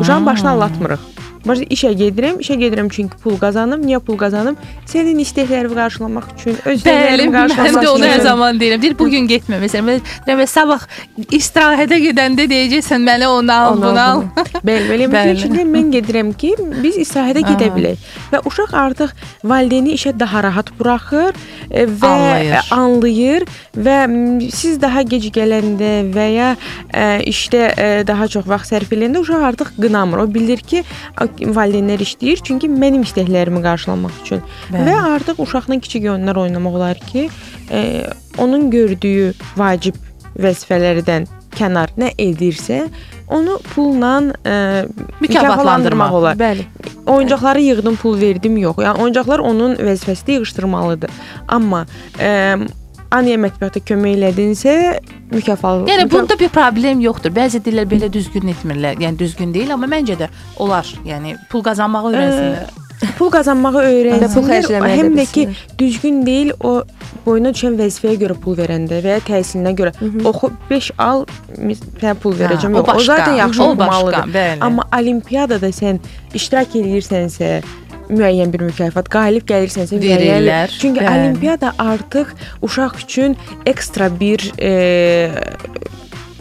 Uşağın 0.00 0.26
başını 0.26 0.50
anlatmırıq. 0.50 1.00
Baş 1.44 1.58
işə 1.74 1.90
gedirəm, 1.92 2.38
işə 2.40 2.54
gedirəm 2.56 2.88
çünki 2.88 3.18
pul 3.20 3.34
qazanım. 3.40 3.82
Niyə 3.84 3.98
pul 4.00 4.16
qazanım? 4.16 4.56
Sənin 4.88 5.18
istəklərini 5.20 5.74
qarşılamaq 5.76 6.30
üçün, 6.38 6.56
öz 6.64 6.64
Bəli, 6.64 6.78
istəklərimi 6.80 7.34
mən 7.34 7.50
qarşılamaq 7.52 7.84
də 7.84 7.90
onu 7.90 8.04
hər 8.08 8.14
üçün. 8.16 8.24
zaman 8.24 8.60
deyirəm. 8.62 8.82
Deyir 8.82 8.96
bu 8.98 9.08
gün 9.12 9.28
getmə. 9.28 9.58
Məsələn, 9.60 9.84
mən 9.90 10.00
deyirəm 10.26 10.40
"Və 10.40 10.46
sabah 10.48 10.86
istirahətə 11.38 11.98
gedəndə 12.06 12.46
deyəcəksən 12.52 13.04
mənə 13.08 13.28
onu 13.28 13.52
al, 13.52 13.76
bunu 13.76 14.00
al. 14.06 14.22
Bəli, 14.64 14.86
belə 14.88 15.10
Bəli. 15.12 15.36
şəkildə 15.42 15.66
mən 15.74 15.92
gedirəm 15.98 16.32
ki, 16.32 16.54
biz 16.82 16.96
istirahətə 17.04 17.44
gedə 17.50 17.68
bilək. 17.76 18.08
Və 18.32 18.40
uşaq 18.48 18.72
artıq 18.84 19.12
valideyni 19.44 19.92
işə 19.98 20.14
daha 20.18 20.42
rahat 20.48 20.72
buraxır 20.78 21.34
və 21.70 22.10
Anlayır. 22.10 22.54
e, 22.54 22.60
anlayır 22.74 23.46
və 23.76 23.96
siz 24.54 24.80
daha 24.82 25.02
gec 25.02 25.28
gələndə 25.34 25.92
və 26.14 26.26
ya 26.32 26.48
ə, 26.54 27.20
işdə 27.30 27.62
ə, 27.72 27.88
daha 28.06 28.28
çox 28.28 28.48
vaxt 28.50 28.72
sərf 28.74 28.92
edəndə 28.94 29.22
uşaq 29.24 29.46
artıq 29.50 29.74
qınamır. 29.78 30.24
O 30.24 30.26
bilir 30.34 30.62
ki, 30.64 30.84
valideynlər 31.18 32.04
işləyir 32.04 32.42
çünki 32.44 32.70
mənim 32.70 33.04
istəklərimi 33.06 33.62
qarşılamaq 33.64 34.20
üçün. 34.24 34.42
Bəli. 34.72 34.88
Və 34.90 34.98
artıq 35.14 35.40
uşaqla 35.44 35.80
kiçik 35.84 36.08
oyunlar 36.08 36.42
oynamaq 36.44 36.80
olar 36.80 37.00
ki, 37.12 37.28
ə, 37.70 37.84
onun 38.38 38.70
gördüyü 38.70 39.32
vacib 39.56 39.98
vəzifələrdən 40.38 41.28
kənar 41.54 41.92
nə 42.00 42.10
edirsə, 42.18 42.88
onu 43.28 43.58
pulla 43.74 44.14
ə, 44.44 44.54
mükafatlandırmaq 45.20 46.16
olar. 46.20 46.38
Bəli. 46.38 46.66
Oyuncaqları 47.06 47.60
yığdım, 47.60 47.96
pul 48.00 48.16
verdim, 48.20 48.56
yox. 48.60 48.80
Yəni 48.84 49.04
oyuncaqlar 49.04 49.44
onun 49.44 49.76
vəzifəsidir, 49.76 50.40
yığışdırmalıdır. 50.40 51.20
Amma 51.48 51.84
ə, 52.18 52.32
Aniyə 53.14 53.36
mətbəxdə 53.38 53.78
kömək 53.86 54.16
elədinsə, 54.16 54.72
mükafat. 55.30 55.84
Yəni 55.86 56.08
bunda 56.10 56.34
bir 56.38 56.48
problem 56.50 57.02
yoxdur. 57.04 57.30
Bəzi 57.36 57.60
dillər 57.62 57.86
belə 57.86 58.08
düzgün 58.10 58.50
etmirlər. 58.50 58.98
Yəni 58.98 59.20
düzgün 59.20 59.52
deyil, 59.54 59.70
amma 59.76 59.86
məncə 59.92 60.16
də 60.18 60.30
olar. 60.64 60.88
Yəni 61.06 61.36
pul 61.52 61.62
qazanmağı 61.62 62.10
öyrənsinlər. 62.10 62.72
Pul 63.18 63.30
qazanmağı 63.34 63.84
öyrənsinlər. 63.90 64.88
Həm 64.98 65.12
də 65.18 65.26
ki, 65.32 65.46
düzgün 65.78 66.22
deyil 66.26 66.52
o 66.60 66.74
boyuna 67.26 67.54
düşən 67.56 67.78
vəzifəyə 67.80 68.18
görə 68.24 68.36
pul 68.40 68.58
verəndə 68.58 69.00
və 69.04 69.18
ya 69.18 69.22
təhsilinə 69.24 69.74
görə 69.78 69.94
oxu 70.28 70.50
5 70.70 70.90
al 70.98 71.24
məsələn 71.56 72.20
pul 72.22 72.36
verəcəm. 72.40 72.74
O 72.74 72.82
Yox, 72.82 72.88
o 72.88 72.92
başqa, 72.92 73.06
zaten 73.06 73.38
yaxşı 73.40 73.62
o 73.64 73.70
bəli. 73.78 74.60
Amma 74.60 74.84
olimpiyadada 74.98 75.72
sən 75.72 76.02
iştirak 76.34 76.76
edirsənsə, 76.80 77.62
müəyyən 78.10 78.52
bir 78.52 78.64
mükafat 78.68 79.08
qalib 79.12 79.46
gəlirsənsə 79.48 80.00
Verirlər, 80.00 80.72
Çünki 80.80 81.00
bəli. 81.00 81.12
olimpiyada 81.14 81.72
artıq 81.78 82.34
uşaq 82.62 82.98
üçün 83.04 83.36
ekstra 83.66 84.10
bir 84.20 84.52
e, 84.60 85.30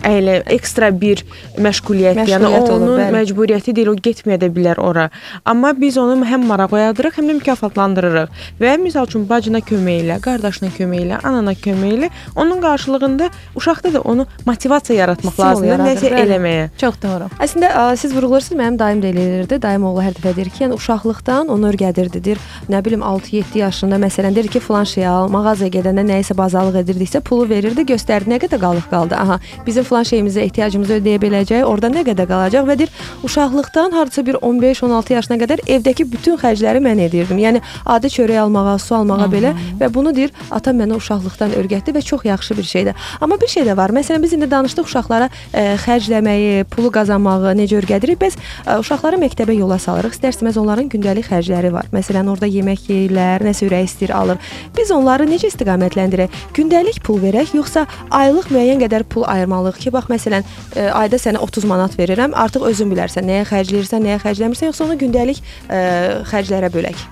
əylə 0.07 0.39
ekstra 0.53 0.89
bir. 1.01 1.23
Yəni 1.53 1.63
Məşğuliyyət 1.63 2.31
olur, 2.37 2.71
onun 2.75 2.99
bəli. 2.99 3.13
məcburiyyəti 3.17 3.73
deyil, 3.75 3.93
o 3.93 3.95
getməyə 3.95 4.39
də 4.41 4.49
bilər 4.53 4.79
ora. 4.81 5.09
Amma 5.45 5.73
biz 5.79 5.97
onu 5.97 6.17
həm 6.27 6.45
maraq 6.49 6.73
oyadırıq, 6.75 7.17
həm 7.19 7.29
də 7.29 7.35
mükafatlandırırıq. 7.39 8.41
Və 8.61 8.75
misal 8.81 9.07
üçün 9.07 9.27
bacına 9.29 9.61
kömək 9.63 10.03
elə, 10.03 10.19
qardaşına 10.23 10.71
kömək 10.77 11.05
elə, 11.05 11.19
anana 11.23 11.53
kömək 11.53 11.93
elə. 11.97 12.09
Onun 12.35 12.61
qarşılığında 12.61 13.29
uşaqda 13.55 13.93
da 13.93 14.01
onu 14.01 14.27
motivasiya 14.45 14.99
yaratmaq 14.99 15.39
lazımdır, 15.39 15.83
nəsə 15.87 16.13
eləməyə. 16.23 16.69
Çox 16.81 16.99
doğru. 17.03 17.29
Əslində 17.43 17.71
ə, 17.71 17.85
siz 17.97 18.15
vurğulayırsınız, 18.15 18.59
mənim 18.61 18.79
dayım 18.79 19.03
da 19.03 19.07
elə 19.07 19.25
edirdi. 19.27 19.61
Dayım 19.61 19.85
oğlu 19.89 20.03
hər 20.07 20.17
dəfə 20.17 20.35
deyir 20.35 20.49
ki, 20.49 20.63
yəni 20.65 20.77
uşaqlıqdan 20.79 21.51
onu 21.53 21.71
öyrədirdi. 21.71 22.23
Deyir, 22.23 22.41
nə 22.69 22.83
bilim 22.85 23.01
6-7 23.05 23.57
yaşında 23.57 23.99
məsələn 24.05 24.35
deyir 24.35 24.47
ki, 24.47 24.59
filan 24.59 24.83
şey 24.89 25.07
al, 25.07 25.29
mağazaya 25.33 25.71
gedəndə 25.73 26.05
nəyisə 26.09 26.37
bazarlıq 26.37 26.81
edirdiksə 26.83 27.21
pulu 27.21 27.47
verirdi, 27.49 27.85
göstərdi 27.93 28.33
nə 28.33 28.39
qədər 28.43 28.61
qalıq 28.61 28.89
qaldı. 28.91 29.15
Aha, 29.15 29.39
bizim 29.65 29.83
filan 29.93 30.07
şeyimizə 30.09 30.41
ehtiyacımızı 30.47 30.95
ödəyə 30.97 31.19
biləcək, 31.21 31.63
orada 31.69 31.89
nə 31.93 32.01
qədər 32.07 32.25
qalacaq 32.25 32.65
və 32.65 32.75
deyir, 32.79 32.91
uşaqlıqdan 33.23 33.91
hardasa 33.93 34.25
bir 34.25 34.39
15-16 34.41 35.13
yaşına 35.13 35.37
qədər 35.43 35.61
evdəki 35.75 36.05
bütün 36.09 36.37
xərcləri 36.41 36.81
mən 36.81 37.01
edirdim. 37.05 37.37
Yəni 37.37 37.61
adi 37.85 38.09
çörək 38.09 38.39
almağa, 38.41 38.77
su 38.81 38.95
almağa 38.97 39.27
belə 39.29 39.53
və 39.79 39.89
bunu 39.93 40.13
deyir, 40.15 40.33
atam 40.51 40.79
mənə 40.81 40.97
uşaqlıqdan 40.97 41.53
öyrətdi 41.59 41.93
və 41.93 42.01
çox 42.01 42.25
yaxşı 42.25 42.57
bir 42.57 42.63
şeydir. 42.63 42.95
Amma 43.21 43.37
bir 43.41 43.51
şey 43.53 43.67
də 43.67 43.77
var. 43.77 43.93
Məsələn 43.93 44.23
biz 44.23 44.33
indi 44.33 44.49
danışdıq 44.49 44.89
uşaqlara 44.89 45.29
ə, 45.53 45.77
xərcləməyi, 45.85 46.65
pulu 46.73 46.89
qazanmağı 46.97 47.53
necə 47.59 47.77
öyrədirik? 47.77 48.17
Biz 48.21 48.39
ə, 48.65 48.79
uşaqları 48.81 49.21
məktəbə 49.21 49.53
yola 49.59 49.77
salırıq. 49.77 50.17
İstərsəməz 50.17 50.57
onların 50.57 50.89
gündəlik 50.89 51.29
xərcləri 51.29 51.69
var. 51.73 51.91
Məsələn, 51.93 52.33
orada 52.33 52.49
yemək 52.49 52.89
yeyirlər, 52.89 53.45
nəsə 53.45 53.67
ürək 53.69 53.85
istəyir 53.91 54.15
alır. 54.17 54.41
Biz 54.77 54.91
onları 54.97 55.29
necə 55.29 55.51
istiqamətləndirək? 55.53 56.41
Gündəlik 56.57 57.01
pul 57.05 57.21
verək, 57.21 57.53
yoxsa 57.57 57.85
aylıq 58.09 58.49
müəyyən 58.53 58.81
qədər 58.83 59.05
pul 59.09 59.27
ayırmalıyıq 59.29 59.82
ki, 59.83 59.93
bax 59.95 60.09
məsələn, 60.11 60.47
ə, 60.75 60.89
ayda 61.03 61.19
sənə 61.21 61.41
30 61.43 61.67
manat 61.69 61.97
verirəm, 61.99 62.35
artıq 62.45 62.67
özün 62.71 62.93
bilərsən 62.93 63.27
nəyə 63.29 63.49
xərcləyirsən, 63.51 64.07
nəyə 64.07 64.21
xərcləmirsən, 64.23 64.71
yoxsa 64.71 64.87
onu 64.87 64.99
gündəlik 65.01 65.43
ə, 65.69 66.23
xərclərə 66.31 66.71
bölək. 66.73 67.05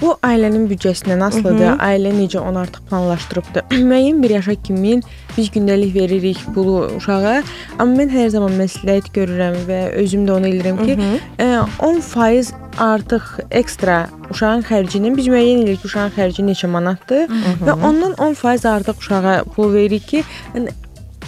Bu 0.00 0.14
ailənin 0.24 0.64
büdcəsindən 0.70 1.20
asılıdır. 1.26 1.76
Ailə 1.82 2.12
necə 2.16 2.40
onu 2.40 2.62
artıq 2.62 2.86
planlaşdırıbdı. 2.88 3.64
Müəyyən 3.90 4.22
bir 4.22 4.34
yaşa 4.38 4.54
kimi 4.64 5.00
biz 5.36 5.50
gündəlik 5.52 5.94
veririk 5.94 6.40
pulu 6.54 6.88
uşağa, 6.96 7.42
amma 7.78 8.00
mən 8.00 8.12
hər 8.12 8.32
zaman 8.34 8.56
məsləhət 8.60 9.12
görürəm 9.16 9.58
və 9.68 9.80
özüm 10.02 10.26
də 10.28 10.36
onu 10.36 10.50
eləyirəm 10.50 10.82
ki, 10.86 10.96
ə, 11.44 11.48
10% 11.78 12.52
artıq 12.82 13.28
ekstra 13.62 14.06
uşağın 14.32 14.64
xərcinin 14.68 15.16
biz 15.16 15.28
müəyyən 15.32 15.64
edirik 15.64 15.82
ki, 15.82 15.90
uşağın 15.90 16.14
xərci 16.16 16.46
neçə 16.46 16.70
manatdır 16.72 17.28
və 17.64 17.76
ondan 17.76 18.16
10% 18.16 18.68
artıq 18.68 19.04
uşağa 19.04 19.42
pul 19.56 19.74
veririk 19.74 20.08
ki, 20.08 20.24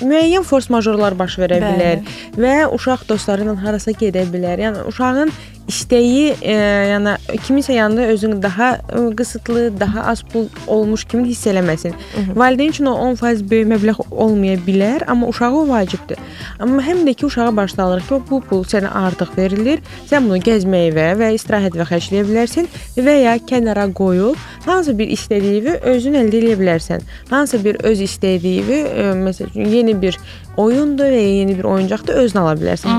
müəyyən 0.08 0.46
force 0.46 0.72
majorlar 0.72 1.16
baş 1.18 1.38
verə 1.42 1.60
bilər 1.62 2.04
və 2.40 2.54
uşaq 2.76 3.06
dostları 3.08 3.46
ilə 3.46 3.56
harasa 3.64 3.94
gedə 3.96 4.26
bilər. 4.30 4.62
Yəni 4.66 4.86
uşağın 4.90 5.32
istəyi, 5.68 6.34
e, 6.42 6.54
yəni 6.92 7.14
kiminsə 7.46 7.72
yanında 7.72 8.06
özünü 8.12 8.42
daha 8.42 8.70
e, 8.74 9.16
qısıtlı, 9.16 9.80
daha 9.80 10.04
az 10.10 10.22
pul 10.22 10.46
olmuş 10.66 11.04
kimi 11.04 11.28
hiss 11.28 11.46
eləməsin. 11.46 11.94
Valideyn 12.36 12.70
üçün 12.70 12.86
o 12.86 12.94
10% 13.12 13.50
böyük 13.50 13.68
məbləğ 13.72 13.94
olmaya 14.10 14.58
bilər, 14.66 15.04
amma 15.08 15.28
uşağa 15.28 15.52
o 15.52 15.68
vacibdir. 15.68 16.18
Amma 16.60 16.82
həm 16.82 17.04
də 17.08 17.14
ki 17.14 17.26
uşağa 17.26 17.56
başlanılır 17.56 18.04
ki, 18.08 18.20
bu 18.30 18.40
pul 18.40 18.64
sənə 18.64 18.90
artıq 19.04 19.36
verilir. 19.38 19.82
Sən 20.10 20.28
bunu 20.28 20.40
gəzməyə 20.44 20.92
və 20.94 21.08
və 21.20 21.32
xərcləyə 21.34 22.24
bilərsən 22.28 22.68
və 22.96 23.16
ya 23.22 23.36
kənara 23.38 23.86
qoyub 23.92 24.36
hansı 24.66 24.98
bir 24.98 25.08
istədiyi 25.16 25.78
özün 25.82 26.18
əldə 26.24 26.40
edə 26.42 26.58
bilərsən. 26.60 27.04
Hansı 27.30 27.64
bir 27.64 27.80
öz 27.84 28.00
istədiyi, 28.00 28.64
e, 28.84 29.12
məsəl 29.20 29.52
üçün 29.52 29.70
yeni 29.72 29.96
bir 30.02 30.18
oyundur 30.56 31.08
və 31.08 31.20
ya 31.20 31.32
yeni 31.40 31.58
bir 31.58 31.64
oyuncaqdır 31.64 32.24
özün 32.24 32.44
ala 32.44 32.58
bilərsən. 32.60 32.92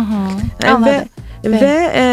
Və 0.62 0.74
Anladım. 0.74 1.15
Və 1.46 1.74
e, 1.94 2.06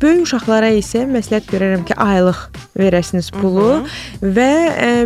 böyük 0.00 0.24
uşaqlara 0.26 0.70
isə 0.76 1.04
məsləhət 1.08 1.48
görərəm 1.48 1.84
ki, 1.88 1.96
aylıq 2.00 2.40
verəsiniz 2.78 3.30
pulu 3.32 3.84
və 4.20 4.50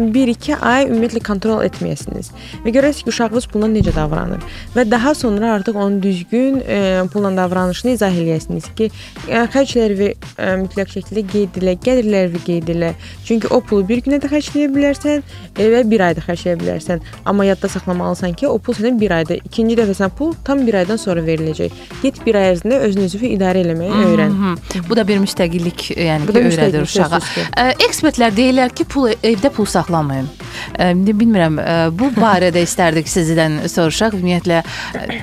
1-2 0.08 0.56
ay 0.56 0.88
ümumiyyətlə 0.88 1.22
kontrol 1.26 1.62
etməyəsiniz. 1.66 2.30
Və 2.64 2.72
görəsiniz 2.74 3.04
ki, 3.04 3.12
uşağınız 3.12 3.48
pulla 3.52 3.68
necə 3.70 3.94
davranır 3.94 4.44
və 4.74 4.86
daha 4.90 5.14
sonra 5.14 5.52
artıq 5.58 5.76
onun 5.76 6.00
düzgün 6.02 6.62
e, 6.66 6.80
pulla 7.12 7.30
davranışını 7.36 7.94
izah 7.96 8.14
eləyəsiniz 8.14 8.70
ki, 8.78 8.90
e, 9.28 9.44
xərcləri 9.54 10.10
e, 10.10 10.48
mütləq 10.64 10.94
şəkildə 10.96 11.24
qeyd 11.32 11.60
elə, 11.62 11.76
gəlirləri 11.84 12.42
qeyd 12.46 12.72
elə. 12.74 12.94
Çünki 13.28 13.52
o 13.54 13.60
pulu 13.60 13.86
bir 13.88 14.02
günə 14.06 14.20
də 14.22 14.30
xərcləyə 14.32 14.72
bilərsən 14.74 15.22
e, 15.58 15.68
və 15.74 15.84
bir 15.90 16.06
ayda 16.08 16.24
xərcləyə 16.24 16.58
bilərsən. 16.62 17.04
Amma 17.28 17.46
yadda 17.48 17.70
saxlamalısan 17.70 18.34
ki, 18.38 18.48
o 18.48 18.58
pul 18.58 18.78
sənə 18.78 18.94
bir 19.00 19.14
ayda, 19.20 19.38
ikinci 19.44 19.76
dəfə 19.78 19.96
sən 20.00 20.14
pul 20.18 20.34
tam 20.44 20.64
bir 20.66 20.80
aydan 20.82 21.00
sonra 21.00 21.22
veriləcək. 21.26 21.74
Get 22.02 22.22
bir 22.26 22.38
ay 22.40 22.54
ərzində 22.54 22.80
özünü 22.88 23.08
özünü 23.08 23.32
idarə 23.36 23.67
etməyi 23.74 24.02
öyrən. 24.08 24.34
Hı. 24.38 24.82
Bu 24.88 24.96
da 24.96 25.04
bir 25.08 25.20
müstəqillik, 25.22 25.88
yəni 25.96 26.28
Bu 26.28 26.34
da 26.34 26.42
öyrədir 26.48 26.84
uşağa. 26.86 27.20
Ə, 27.52 27.66
Ekspertlər 27.86 28.34
deyirlər 28.36 28.74
ki, 28.74 28.86
pul 28.88 29.10
evdə 29.16 29.50
pul 29.54 29.68
saxlamayın. 29.68 30.28
Ə, 30.78 30.90
İndi 30.94 31.14
bilmirəm, 31.16 31.58
ə, 31.62 31.76
bu 31.94 32.10
barədə 32.16 32.62
istərdik 32.64 33.08
sizdən 33.10 33.60
soruşaq. 33.70 34.16
Ümumiyyətlə 34.18 34.62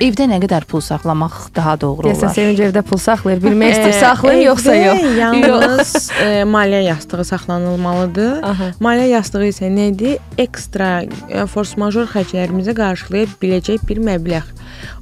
evdə 0.04 0.28
nə 0.30 0.40
qədər 0.44 0.66
pul 0.70 0.84
saxlamaq 0.84 1.50
daha 1.56 1.76
doğru 1.80 2.08
Deyəsən 2.08 2.28
olar? 2.28 2.36
Sevinc 2.38 2.62
evdə 2.68 2.82
pul 2.86 3.02
saxlayır. 3.02 3.42
Bilmək 3.44 3.74
istəyir, 3.74 3.98
saxlayın 4.00 4.44
yoxsa 4.46 4.76
yox. 4.78 5.06
Yalnız 5.20 5.94
maliyyə 6.52 6.82
yastığı 6.90 7.24
saxlanılmalıdır. 7.32 8.46
Maliyyə 8.82 9.10
yastığı 9.16 9.44
isə 9.50 9.70
nədir? 9.72 10.18
Ekstra 10.40 10.90
ə, 11.04 11.46
force 11.50 11.78
major 11.80 12.08
xərclərimizi 12.12 12.76
qarşılaya 12.76 13.30
biləcək 13.42 13.86
bir 13.88 14.02
məbləğ. 14.06 14.42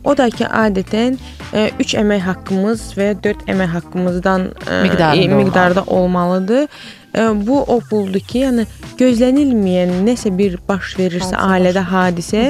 O 0.04 0.16
da 0.16 0.28
ki, 0.30 0.44
adətən 0.44 1.18
3 1.54 1.94
əmək 2.02 2.26
haqqımız 2.28 2.90
və 2.98 3.14
4 3.24 3.48
əmək 3.54 3.72
haqqımızdan 3.78 4.50
Miqdarında 4.82 5.34
e, 5.34 5.40
miqdarda 5.42 5.84
olmalıdır. 5.86 6.68
Bu 7.46 7.60
o 7.62 7.78
puldur 7.80 8.20
ki, 8.26 8.40
yəni 8.42 8.64
gözlənilməyən 8.98 9.92
nəsə 10.02 10.32
bir 10.34 10.56
baş 10.68 10.96
verirsə 10.98 11.38
Hadisə 11.38 11.52
ailədə 11.54 11.84
hadisə, 11.86 12.42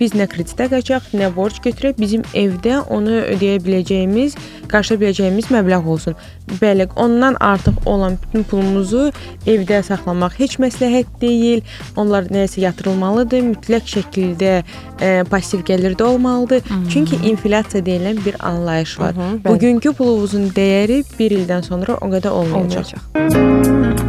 biz 0.00 0.16
nə 0.18 0.26
kreditə 0.30 0.66
qaçaq, 0.72 1.12
nə 1.14 1.28
borc 1.36 1.60
götürək, 1.62 1.94
bizim 2.02 2.24
evdə 2.34 2.80
onu 2.90 3.20
ödəyə 3.36 3.60
biləcəyimiz, 3.62 4.34
qarşılaya 4.70 5.00
biləcəyimiz 5.02 5.50
məbləğ 5.52 5.80
olsun. 5.94 6.16
Bəli, 6.60 6.88
ondan 6.96 7.36
artıq 7.40 7.86
olan 7.86 8.18
bütün 8.22 8.44
pulumuzu 8.48 9.10
evdə 9.46 9.82
saxlamaq 9.86 10.38
heç 10.38 10.58
məsləhət 10.62 11.18
deyil. 11.20 11.62
Onlar 11.96 12.30
nəsə 12.32 12.62
yatırılmalıdır, 12.64 13.44
mütləq 13.52 13.88
şəkildə 13.94 14.52
e, 15.00 15.24
passiv 15.30 15.64
gəlirdə 15.68 16.02
olmalıdır. 16.02 16.62
Çünki 16.92 17.20
inflyasiya 17.30 17.84
deyilən 17.84 18.24
bir 18.24 18.36
anlayış 18.40 18.98
var. 19.00 19.14
Hı 19.14 19.20
hı, 19.20 19.40
bəli. 19.44 19.54
Bugünkü 19.54 19.92
pulunuzun 19.92 20.50
dəyəri 20.56 21.02
1 21.18 21.40
ildən 21.40 21.66
sonra 21.68 21.98
o 22.00 22.12
qədər 22.12 22.28
olmayacaq. 22.28 22.94
olmayacaq. 23.14 24.07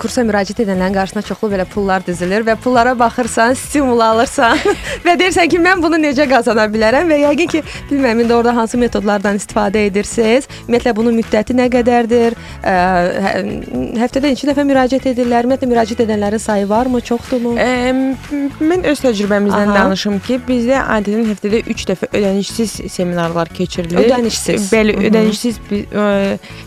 Kursa 0.00 0.24
müraciət 0.24 0.62
edənlərin 0.64 0.94
qarşısına 0.96 1.22
çoxlu 1.28 1.50
belə 1.52 1.66
pullar 1.68 2.04
düzülür 2.06 2.44
və 2.46 2.56
pullara 2.62 2.94
baxırsan, 2.98 3.54
stimul 3.58 4.00
alırsan 4.04 4.58
və 5.06 5.16
deyirsən 5.20 5.50
ki, 5.52 5.60
mən 5.60 5.82
bunu 5.84 6.00
necə 6.00 6.26
qazana 6.30 6.64
bilərəm 6.72 7.10
və 7.10 7.20
yəqin 7.24 7.50
ki, 7.52 7.62
bilmirəm 7.90 8.22
indi 8.24 8.34
orada 8.34 8.54
hansı 8.56 8.80
metodlardan 8.80 9.36
istifadə 9.40 9.84
edirsiniz. 9.90 10.48
Ümumiyyətlə 10.64 10.94
bunun 10.96 11.16
müddəti 11.20 11.56
nə 11.58 11.68
qədərdir? 11.72 12.36
Ə, 12.64 12.74
hə- 13.26 13.44
həftədə 14.00 14.32
neçə 14.32 14.48
dəfə 14.50 14.64
müraciət 14.68 15.10
edirlər? 15.12 15.48
Ümumiyyətlə 15.48 15.70
müraciət 15.74 16.04
edənlərin 16.06 16.42
sayı 16.42 16.68
varmı, 16.70 17.02
çoxdurmu? 17.10 17.54
Ə, 17.60 18.48
mən 18.60 18.86
öz 18.90 19.04
təcrübəmizdən 19.04 19.74
Aha. 19.74 19.78
danışım 19.84 20.20
ki, 20.24 20.40
bizdə 20.48 20.80
adətən 20.96 21.28
həftədə 21.34 21.62
3 21.74 21.86
dəfə 21.92 22.10
ödənişsiz 22.16 22.76
seminarlar 22.94 23.52
keçirilir. 23.52 24.06
Ödənişsiz. 24.06 24.70
Bəli, 24.72 24.96
ödənişsiz 25.10 25.60
bir 25.70 25.92
ə, 25.92 26.08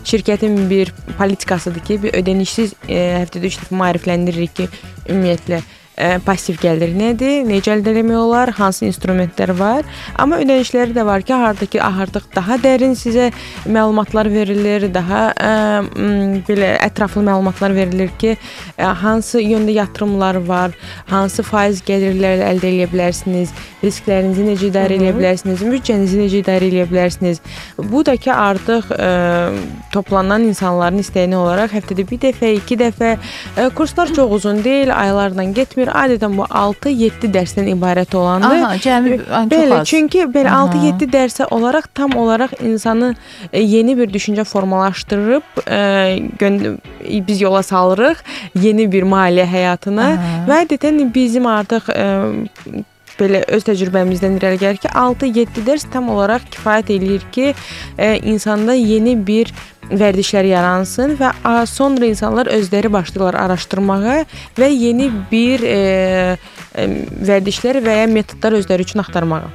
şirkətin 0.06 0.58
bir 0.70 0.94
politikasıdır 1.18 1.86
ki, 1.88 2.00
bir 2.04 2.18
ödənişsiz 2.22 2.74
ə, 2.86 3.23
həftədə 3.24 3.50
3 3.50 3.62
dəfə 3.64 3.80
maarifləndiririk 3.80 4.54
ki, 4.60 4.68
ümumiyyətlə 5.08 5.64
ə, 5.96 6.18
passiv 6.24 6.58
gəlir 6.62 6.94
nədir, 6.96 7.44
necə 7.46 7.74
əldə 7.74 7.94
etmək 7.94 8.18
olar, 8.18 8.52
hansı 8.58 8.86
instrumentlər 8.88 9.54
var. 9.58 9.86
Amma 10.20 10.40
ödənişləri 10.42 10.94
də 10.96 11.04
var 11.06 11.24
ki, 11.26 11.34
harda 11.38 11.68
ki, 11.70 11.80
artıq 11.84 12.28
daha 12.34 12.58
dərin 12.62 12.96
sizə 12.98 13.30
məlumatlar 13.66 14.30
verilir, 14.32 14.88
daha 14.94 15.26
ə, 15.32 15.52
belə 16.48 16.74
ətraflı 16.88 17.24
məlumatlar 17.28 17.74
verilir 17.76 18.12
ki, 18.18 18.34
ə, 18.78 18.90
hansı 19.04 19.42
yöndə 19.44 19.76
yatırımlar 19.78 20.40
var, 20.48 20.74
hansı 21.10 21.46
faiz 21.46 21.82
gəlirləri 21.86 22.44
əldə 22.50 22.72
edə 22.74 22.90
bilərsiniz, 22.92 23.54
risklərinizi 23.84 24.48
necə 24.48 24.68
idarə 24.70 24.98
edə 24.98 25.14
bilərsiniz, 25.16 25.62
büdcənizi 25.62 26.20
necə 26.22 26.40
idarə 26.42 26.70
edə 26.70 26.88
bilərsiniz. 26.90 27.42
Bu 27.78 28.04
da 28.06 28.16
ki, 28.18 28.32
artıq 28.34 28.90
ə, 28.96 29.10
toplanan 29.94 30.48
insanların 30.48 31.02
istəyini 31.04 31.38
olaraq 31.38 31.74
həftədə 31.76 32.06
bir 32.08 32.22
dəfə, 32.28 32.54
iki 32.58 32.78
dəfə 32.80 33.14
ə, 33.14 33.68
kurslar 33.76 34.10
çox 34.14 34.38
uzun 34.40 34.62
deyil, 34.64 34.92
aylarla 34.94 35.44
getmək 35.54 35.83
bir 35.84 35.92
adətən 35.92 36.36
bu 36.38 36.46
6-7 36.48 37.30
dərsdən 37.34 37.68
ibarət 37.74 38.14
olandır. 38.16 38.62
Aha, 38.64 38.78
cəmi 38.80 39.18
Belə, 39.52 39.80
az. 39.82 39.88
çünki 39.90 40.24
belə 40.32 40.52
Aha. 40.54 40.72
6-7 40.72 41.10
dərsə 41.12 41.48
olaraq 41.54 41.90
tam 41.94 42.16
olaraq 42.20 42.56
insanı 42.64 43.12
e, 43.52 43.60
yeni 43.62 43.98
bir 43.98 44.08
düşüncə 44.14 44.44
formalaşdırıb 44.48 45.60
e, 45.68 45.78
gön- 46.40 46.78
biz 47.28 47.40
yola 47.40 47.62
salırıq 47.62 48.24
yeni 48.62 48.88
bir 48.92 49.04
maliyyə 49.04 49.46
həyatına 49.50 50.08
Aha. 50.14 50.34
və 50.48 50.64
adətən 50.64 51.04
bizim 51.14 51.46
artıq 51.46 51.92
e, 51.94 52.08
belə 53.14 53.44
öz 53.54 53.62
təcrübəmizdən 53.62 54.38
irəli 54.40 54.58
gəlir 54.58 54.80
ki, 54.82 54.88
6-7 54.90 55.62
dərs 55.68 55.84
tam 55.92 56.08
olaraq 56.10 56.48
kifayət 56.50 56.90
eləyir 56.96 57.26
ki, 57.34 57.52
e, 57.98 58.08
insanda 58.26 58.74
yeni 58.74 59.14
bir 59.26 59.52
vərdişlər 59.90 60.48
yaransın 60.48 61.16
və 61.20 61.30
sonra 61.70 62.06
insanlar 62.06 62.50
özləri 62.52 62.92
başlayırlar 62.92 63.38
araşdırmağa 63.44 64.18
və 64.58 64.68
yeni 64.70 65.10
bir 65.30 65.64
e, 65.68 65.78
e, 66.74 66.86
vərdişlər 67.30 67.80
və 67.84 67.96
ya 68.00 68.06
metodlar 68.10 68.58
özləri 68.60 68.86
üçün 68.86 69.02
axtarmağa. 69.04 69.48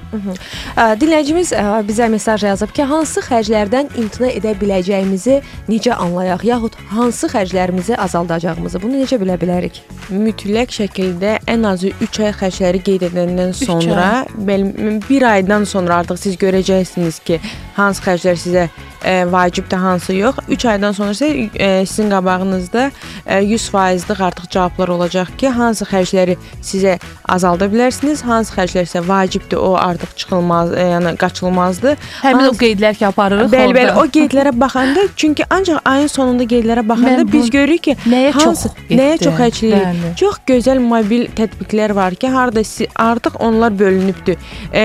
Dinləyicimiz 1.01 1.53
bizə 1.87 2.09
mesaj 2.11 2.45
yazıb 2.49 2.73
ki, 2.75 2.87
hansı 2.89 3.23
xərclərdən 3.27 3.93
imtina 3.99 4.33
edə 4.33 4.55
biləcəyimizi 4.59 5.39
necə 5.69 5.95
anlayaq, 5.97 6.45
yaxud 6.49 6.77
hansı 6.93 7.31
xərclərimizi 7.33 7.97
azaldacağımızı 7.97 8.81
bunu 8.83 9.03
necə 9.03 9.21
bilə 9.21 9.39
bilərik? 9.41 9.83
mütləq 10.09 10.73
şəkildə 10.73 11.37
ən 11.49 11.65
azı 11.69 11.91
3 12.01 12.19
ay 12.25 12.33
xərcləri 12.39 12.81
qeyd 12.85 13.05
edəndən 13.09 13.53
sonra, 13.57 14.25
belə 14.33 14.99
1 15.07 15.27
aydan 15.33 15.67
sonra 15.69 16.01
artıq 16.03 16.19
siz 16.21 16.37
görəcəksiniz 16.41 17.21
ki, 17.25 17.39
hansı 17.77 18.05
xərclər 18.05 18.39
sizə 18.39 18.67
e, 19.03 19.31
vacibdir, 19.31 19.77
hansı 19.77 20.13
yox. 20.13 20.35
3 20.49 20.65
aydan 20.65 20.91
sonra 20.91 21.11
isə 21.11 21.49
e, 21.55 21.85
sizin 21.85 22.09
qabağınızda 22.09 22.91
e, 23.25 23.39
100%lik 23.43 24.21
artıq 24.21 24.49
cavablar 24.49 24.87
olacaq 24.87 25.27
ki, 25.37 25.49
hansı 25.49 25.85
xərcləri 25.85 26.37
sizə 26.61 26.97
azalda 27.29 27.65
bilərsiniz, 27.71 28.23
hansı 28.25 28.53
xərclər 28.55 28.87
isə 28.89 29.03
vacibdir, 29.07 29.57
o 29.57 29.75
artıq 29.77 30.15
çıxılmaz, 30.17 30.73
e, 30.73 30.83
yəni 30.93 31.15
qaçılmazdır. 31.17 31.97
Həmin 32.23 32.43
o 32.43 32.47
hansı- 32.47 32.63
qeydlər 32.63 32.93
ki, 32.95 33.07
aparırıq. 33.07 33.51
Bəli, 33.53 33.75
bəli, 33.77 33.95
o 33.97 34.05
qeydlərə 34.05 34.59
baxanda, 34.59 35.07
çünki 35.15 35.43
ancaq 35.49 35.79
ayın 35.85 36.07
sonunda 36.07 36.43
qeydlərə 36.43 36.87
baxanda 36.89 37.21
Mən 37.21 37.31
biz 37.31 37.49
görürük 37.49 37.83
ki, 37.83 37.95
Nəyə 38.07 38.33
çox 38.33 38.45
hansı, 38.45 38.69
getdi? 38.89 39.01
nəyə 39.01 39.17
çox 39.23 39.33
xərcləyir. 39.39 39.85
Bəli. 39.85 40.15
Çox 40.15 40.35
gözəl 40.47 40.79
mobil 40.79 41.27
tətbiqlər 41.37 41.95
var 41.95 42.15
ki, 42.15 42.27
harda 42.29 42.59
artıq 42.95 43.35
onlar 43.39 43.79
bölünübdür. 43.79 44.35
E, 44.73 44.83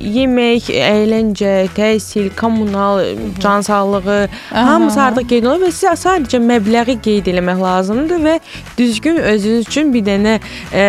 yemək, 0.00 0.68
əyləncə, 0.70 1.68
təhsil, 1.76 2.30
kommunal, 2.36 3.00
can 3.42 3.53
sağlığı, 3.62 4.28
Aha. 4.52 4.66
hamısı 4.66 5.00
artıq 5.02 5.28
qeyd 5.28 5.44
olunub 5.44 5.68
və 5.68 5.72
sizə 5.74 5.94
sadəcə 6.00 6.40
məbləği 6.42 6.96
qeyd 7.04 7.30
eləmək 7.32 7.60
lazımdır 7.62 8.22
və 8.24 8.38
düzgün 8.78 9.16
özünüz 9.16 9.68
üçün 9.68 9.92
bir 9.94 10.04
dənə 10.06 10.38
e, 10.72 10.84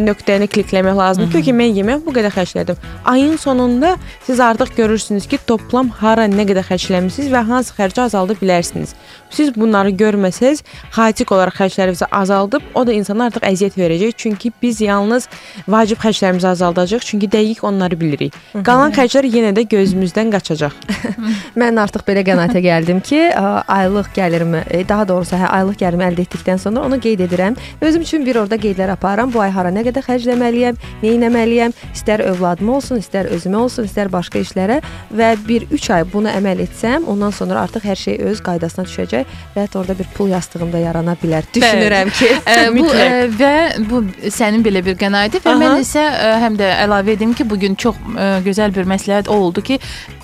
nöqtəni 0.00 0.48
klikləmək 0.50 0.96
lazımdır 0.96 1.44
ki, 1.46 1.54
mən 1.56 1.76
yemək 1.80 2.04
bu 2.06 2.14
qədər 2.16 2.34
xərclədim. 2.34 2.76
Ayın 3.04 3.36
sonunda 3.36 3.96
siz 4.26 4.40
artıq 4.40 4.76
görürsünüz 4.76 5.26
ki, 5.26 5.38
toplam 5.46 5.88
hara 6.02 6.28
nə 6.30 6.46
qədər 6.48 6.66
xərcləmisiniz 6.68 7.32
və 7.32 7.44
hansı 7.48 7.74
xərci 7.78 8.04
azalda 8.04 8.36
bilərsiniz. 8.40 8.94
Siz 9.30 9.52
bunları 9.54 9.92
görməsəz, 9.94 10.64
xaotik 10.94 11.30
olaraq 11.32 11.60
xərclərinizi 11.60 12.08
azaldıb, 12.10 12.64
o 12.74 12.82
da 12.86 12.92
insana 12.92 13.28
artıq 13.30 13.46
əziyyət 13.46 13.78
verəcək. 13.78 14.14
Çünki 14.18 14.50
biz 14.62 14.80
yalnız 14.82 15.28
vacib 15.70 16.00
xərclərimizi 16.02 16.48
azaldacağıq, 16.50 17.06
çünki 17.06 17.30
dəqiq 17.30 17.62
onları 17.66 17.98
bilirik. 18.00 18.34
Qalan 18.66 18.94
xərclər 18.96 19.28
yenə 19.30 19.52
də 19.54 19.66
gözümüzdən 19.70 20.32
qaçacaq. 20.34 20.74
Mən 21.60 21.78
artıq 21.80 22.06
belə 22.10 22.24
qənaətə 22.26 22.62
gəldim 22.64 23.02
ki, 23.06 23.22
aylıq 23.80 24.12
gəlirimi, 24.14 24.62
e, 24.70 24.84
daha 24.88 25.08
doğrusu 25.08 25.38
hə, 25.40 25.50
aylıq 25.60 25.80
gəlirimi 25.82 26.08
əldə 26.10 26.26
etdikdən 26.28 26.62
sonra 26.62 26.84
onu 26.86 27.00
qeyd 27.00 27.24
edirəm. 27.26 27.58
Özüm 27.80 28.06
üçün 28.06 28.26
bir 28.26 28.42
orada 28.44 28.56
qeydlər 28.60 28.94
aparıram. 28.94 29.32
Bu 29.32 29.42
ay 29.42 29.50
hara 29.54 29.72
nə 29.74 29.84
qədər 29.88 30.04
xərcləməliyəm, 30.06 30.78
nə 31.02 31.40
etməliyəm, 31.40 31.74
istər 31.94 32.22
övladıma 32.24 32.76
olsun, 32.78 33.00
istər 33.00 33.28
özümə 33.32 33.60
olsun, 33.64 33.86
istər 33.88 34.10
başqa 34.12 34.42
işlərə 34.44 34.80
və 35.16 35.30
bir 35.46 35.66
3 35.70 35.90
ay 35.96 36.04
bunu 36.12 36.30
əməl 36.32 36.62
etsəm, 36.66 37.06
ondan 37.10 37.32
sonra 37.34 37.64
artıq 37.64 37.86
hər 37.88 37.98
şey 37.98 38.18
öz 38.30 38.42
qaydasına 38.44 38.84
düşəcək 38.88 39.36
və 39.54 39.64
hətta 39.64 39.80
orada 39.80 39.96
bir 39.98 40.08
pul 40.16 40.30
yastığım 40.32 40.72
da 40.72 40.82
yarana 40.82 41.16
bilər. 41.22 41.46
Düşünürəm 41.54 42.12
ki, 42.16 42.30
Ə, 42.50 42.56
bu 42.76 42.86
ə, 43.04 43.08
və 43.38 43.54
bu 43.90 44.02
sənin 44.30 44.64
belə 44.66 44.84
bir 44.86 44.98
qənaəti 45.00 45.42
və 45.44 45.54
Aha. 45.54 45.60
mən 45.62 45.84
isə 45.84 46.04
ə, 46.04 46.32
həm 46.44 46.58
də 46.60 46.70
əlavə 46.84 47.14
edim 47.16 47.34
ki, 47.36 47.46
bu 47.48 47.58
gün 47.60 47.76
çox 47.80 47.98
ə, 48.14 48.30
gözəl 48.46 48.74
bir 48.76 48.88
məsləhət 48.90 49.30
o 49.30 49.38
oldu 49.46 49.64
ki, 49.64 49.80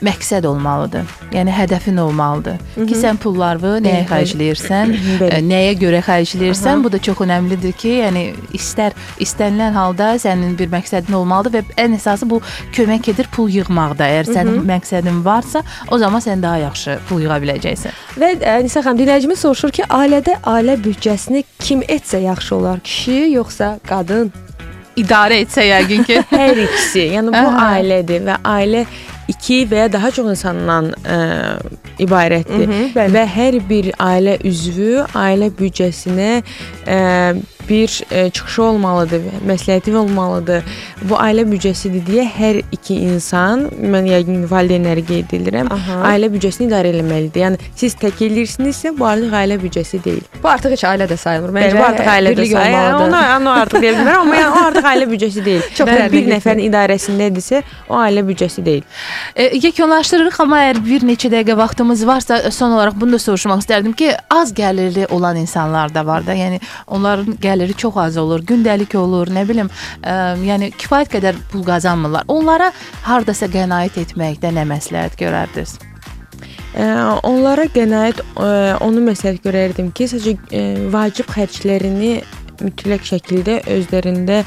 məqsəd 0.06 0.46
olmalıdır. 0.48 1.06
Yəni 1.34 1.54
hədəfin 1.76 2.00
olmalıdır. 2.00 2.58
Ki 2.88 2.96
sən 2.96 3.18
pullarını 3.20 3.80
nəyə 3.84 4.04
xərcləyirsən, 4.08 4.92
ə, 5.28 5.40
nəyə 5.44 5.74
görə 5.80 6.00
xərcləyirsən, 6.04 6.80
Aha. 6.80 6.84
bu 6.84 6.92
da 6.92 6.98
çox 6.98 7.20
əhəmilidir 7.26 7.74
ki, 7.76 7.92
yəni 8.02 8.24
istər 8.56 8.96
istənilən 9.22 9.72
halda 9.76 10.14
sənin 10.22 10.56
bir 10.58 10.70
məqsədin 10.72 11.14
olmalıdır 11.16 11.56
və 11.56 11.76
ən 11.84 11.96
əsası 11.98 12.28
bu 12.28 12.40
kömək 12.76 13.10
edir 13.12 13.28
pul 13.32 13.50
yığmaqda. 13.52 14.08
Əgər 14.08 14.32
sənin 14.32 14.62
məqsədin 14.68 15.22
varsa, 15.24 15.62
o 15.90 15.98
zaman 15.98 16.24
sən 16.24 16.42
daha 16.42 16.62
yaxşı 16.66 16.98
pul 17.08 17.24
yığa 17.26 17.40
biləcəksən. 17.44 18.00
Və 18.20 18.32
ə, 18.40 18.58
Nisa 18.64 18.82
xanım 18.84 19.02
dinləyicimiz 19.02 19.44
soruşur 19.44 19.74
ki, 19.76 19.86
ailədə 19.90 20.40
ailə 20.46 20.78
büdcəsini 20.82 21.44
kim 21.60 21.84
etsə 21.88 22.22
yaxşı 22.24 22.56
olar? 22.56 22.80
Kişi 22.84 23.20
yoxsa 23.36 23.76
qadın? 23.88 24.32
İdarə 24.96 25.42
etsə 25.44 25.66
yəqin 25.66 26.06
ki, 26.08 26.22
Hər 26.32 26.62
ikisi, 26.62 27.10
yəni 27.12 27.34
bu 27.34 27.52
ailədir 27.60 28.24
və 28.24 28.40
ailə 28.48 28.86
2 29.28 29.64
və 29.70 29.84
ya 29.84 29.88
daha 29.92 30.10
çox 30.14 30.30
insandan 30.36 30.92
ə, 31.02 31.18
ibarətdir. 32.02 32.66
Mhm, 32.68 32.94
bəli. 32.94 33.14
və 33.16 33.24
hər 33.36 33.58
bir 33.68 33.90
ailə 33.98 34.38
üzvü 34.46 35.04
ailə 35.16 35.50
büdcəsinə 35.58 36.30
ə, 36.86 37.00
bir 37.68 37.88
ə, 38.10 38.30
çıxışı 38.30 38.62
olmalıdır, 38.62 39.22
məsləhəti 39.48 39.94
olmalıdır. 39.96 40.64
Bu 41.02 41.18
ailə 41.20 41.44
büdcəsidir 41.48 42.04
deyə 42.06 42.24
hər 42.36 42.60
iki 42.72 42.96
insan, 43.08 43.66
mən 43.76 44.08
yəqin 44.10 44.46
valideynləri 44.50 45.04
qeyd 45.06 45.34
edirəm, 45.40 45.70
Aha. 45.72 45.98
ailə 46.12 46.30
büdcəsini 46.32 46.68
idarə 46.70 46.92
etməlidir. 46.94 47.42
Yəni 47.44 47.70
siz 47.76 47.96
tək 48.00 48.22
eləyirsinizsə, 48.26 48.94
bu 48.98 49.06
artıq 49.08 49.36
ailə 49.40 49.58
büdcəsi 49.62 50.00
deyil. 50.04 50.24
Bu 50.42 50.50
artıq 50.50 50.76
heç 50.76 50.84
ailə 50.88 51.08
də 51.10 51.18
sayılmır. 51.20 51.54
Məncə 51.58 51.78
bu 51.78 51.84
artıq 51.86 52.10
ailə 52.14 52.32
birlik 52.36 52.54
olmalıdır. 52.56 53.04
olmalıdır. 53.04 53.36
Onu, 53.36 53.52
artıq 53.60 53.84
deyə 53.84 53.94
bilmərəm, 53.96 54.20
amma 54.24 54.40
yəni 54.40 54.50
o 54.50 54.64
artıq 54.66 54.90
ailə 54.92 55.08
büdcəsi 55.12 55.44
deyil. 55.46 55.68
Çox 55.78 55.90
dərinə 55.90 56.10
bir 56.12 56.30
nəfərin 56.32 56.64
idarəsindədirsə, 56.70 57.62
o 57.90 57.98
ailə 58.00 58.24
büdcəsi 58.30 58.64
deyil. 58.66 58.84
E, 59.34 59.50
yekunlaşdırırıq, 59.66 60.40
amma 60.46 60.62
əgər 60.66 60.82
bir 60.86 61.06
neçə 61.10 61.30
dəqiqə 61.32 61.56
vaxtımız 61.58 62.06
varsa, 62.06 62.40
son 62.50 62.76
olaraq 62.76 62.98
bunu 63.00 63.16
da 63.16 63.22
soruşmaq 63.22 63.64
istərdim 63.64 63.96
ki, 63.96 64.12
az 64.30 64.54
gəlirli 64.56 65.06
olan 65.12 65.36
insanlar 65.36 65.94
da 65.94 66.06
var 66.06 66.26
da. 66.26 66.34
Yəni 66.34 66.60
onların 66.86 67.38
gəliri 67.56 67.76
çox 67.76 67.96
az 67.96 68.16
olur, 68.16 68.42
gündəlik 68.44 68.94
olur, 68.98 69.30
nə 69.32 69.46
bilim, 69.48 69.70
ə, 70.02 70.36
yəni 70.44 70.70
kifayət 70.76 71.12
qədər 71.16 71.40
pul 71.50 71.64
qazanmırlar. 71.66 72.26
Onlara 72.28 72.70
hardasa 73.06 73.48
qənaət 73.48 74.00
etməkdə 74.04 74.52
nə 74.54 74.66
məsləhət 74.68 75.18
görərdiniz? 75.20 75.78
Ə, 76.76 77.20
onlara 77.24 77.66
qənaət 77.72 78.22
ə, 78.36 78.48
onu 78.84 79.04
məsləhət 79.08 79.44
görərdim 79.46 79.92
ki, 79.96 80.10
sadəcə 80.12 80.36
ə, 80.36 80.64
vacib 80.92 81.30
xərclərini 81.32 82.18
mütləq 82.56 83.02
şəkildə 83.04 83.58
özlərində 83.68 84.38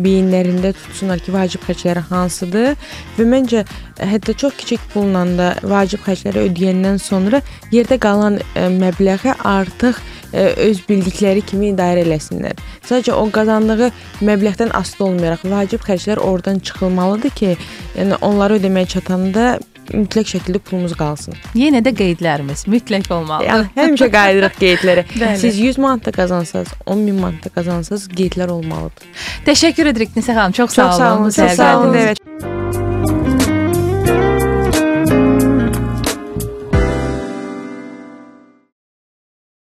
beyinlərində 0.00 0.70
tutsunlar 0.72 1.20
ki, 1.20 1.34
vacib 1.34 1.66
xərcləri 1.68 2.00
hansıdır 2.08 2.78
və 3.18 3.26
məncə 3.28 3.64
hətta 4.08 4.32
çox 4.40 4.56
kiçik 4.62 4.86
pulla 4.94 5.26
da 5.36 5.50
vacib 5.68 6.00
xərcləri 6.06 6.46
ödəyəndən 6.48 7.00
sonra 7.02 7.42
yerdə 7.74 8.00
qalan 8.00 8.40
ə, 8.40 8.68
məbləği 8.72 9.36
artıq 9.44 10.00
ə, 10.00 10.17
öz 10.32 10.82
bildikləri 10.88 11.42
kimi 11.46 11.72
idarə 11.72 12.04
eləsinlər. 12.04 12.58
Sadəcə 12.88 13.16
o 13.16 13.24
qazandığı 13.32 13.90
məbləğdən 14.24 14.74
asılı 14.76 15.06
olmayaraq 15.08 15.44
vacib 15.48 15.84
xərclər 15.86 16.20
oradan 16.20 16.58
çıxılmalıdır 16.58 17.30
ki, 17.30 17.56
yəni 17.96 18.20
onları 18.20 18.58
ödəməyə 18.60 18.86
çatanda 18.94 19.58
mütləq 19.88 20.28
şəkildə 20.34 20.60
pulumuz 20.60 20.92
qalsın. 20.98 21.36
Yenə 21.56 21.80
də 21.84 21.94
qeydlərimiz 21.96 22.66
mütləq 22.68 23.08
olmalıdır. 23.14 23.48
Yəni 23.48 23.70
həmişə 23.78 24.10
qayıdırıq 24.12 24.60
qeydlərə. 24.60 25.06
Siz 25.42 25.58
100 25.58 25.78
manat 25.78 26.04
da 26.06 26.12
qazansanız, 26.12 26.68
10 26.86 26.98
min 26.98 27.20
manat 27.22 27.44
da 27.44 27.54
qazansanız 27.56 28.08
qeydlər 28.12 28.52
olmalıdır. 28.52 29.08
Təşəkkür 29.48 29.94
edirik 29.94 30.16
Nisə 30.16 30.36
xanım. 30.36 30.52
Çox 30.52 30.76
sağ 30.76 30.90
Çox 30.90 31.00
olun. 31.00 31.00
sağ 31.00 31.16
olun. 31.18 31.30
Çox 31.30 31.56
sağ 31.56 31.80
olun. 31.80 31.94
Evet. 31.94 32.57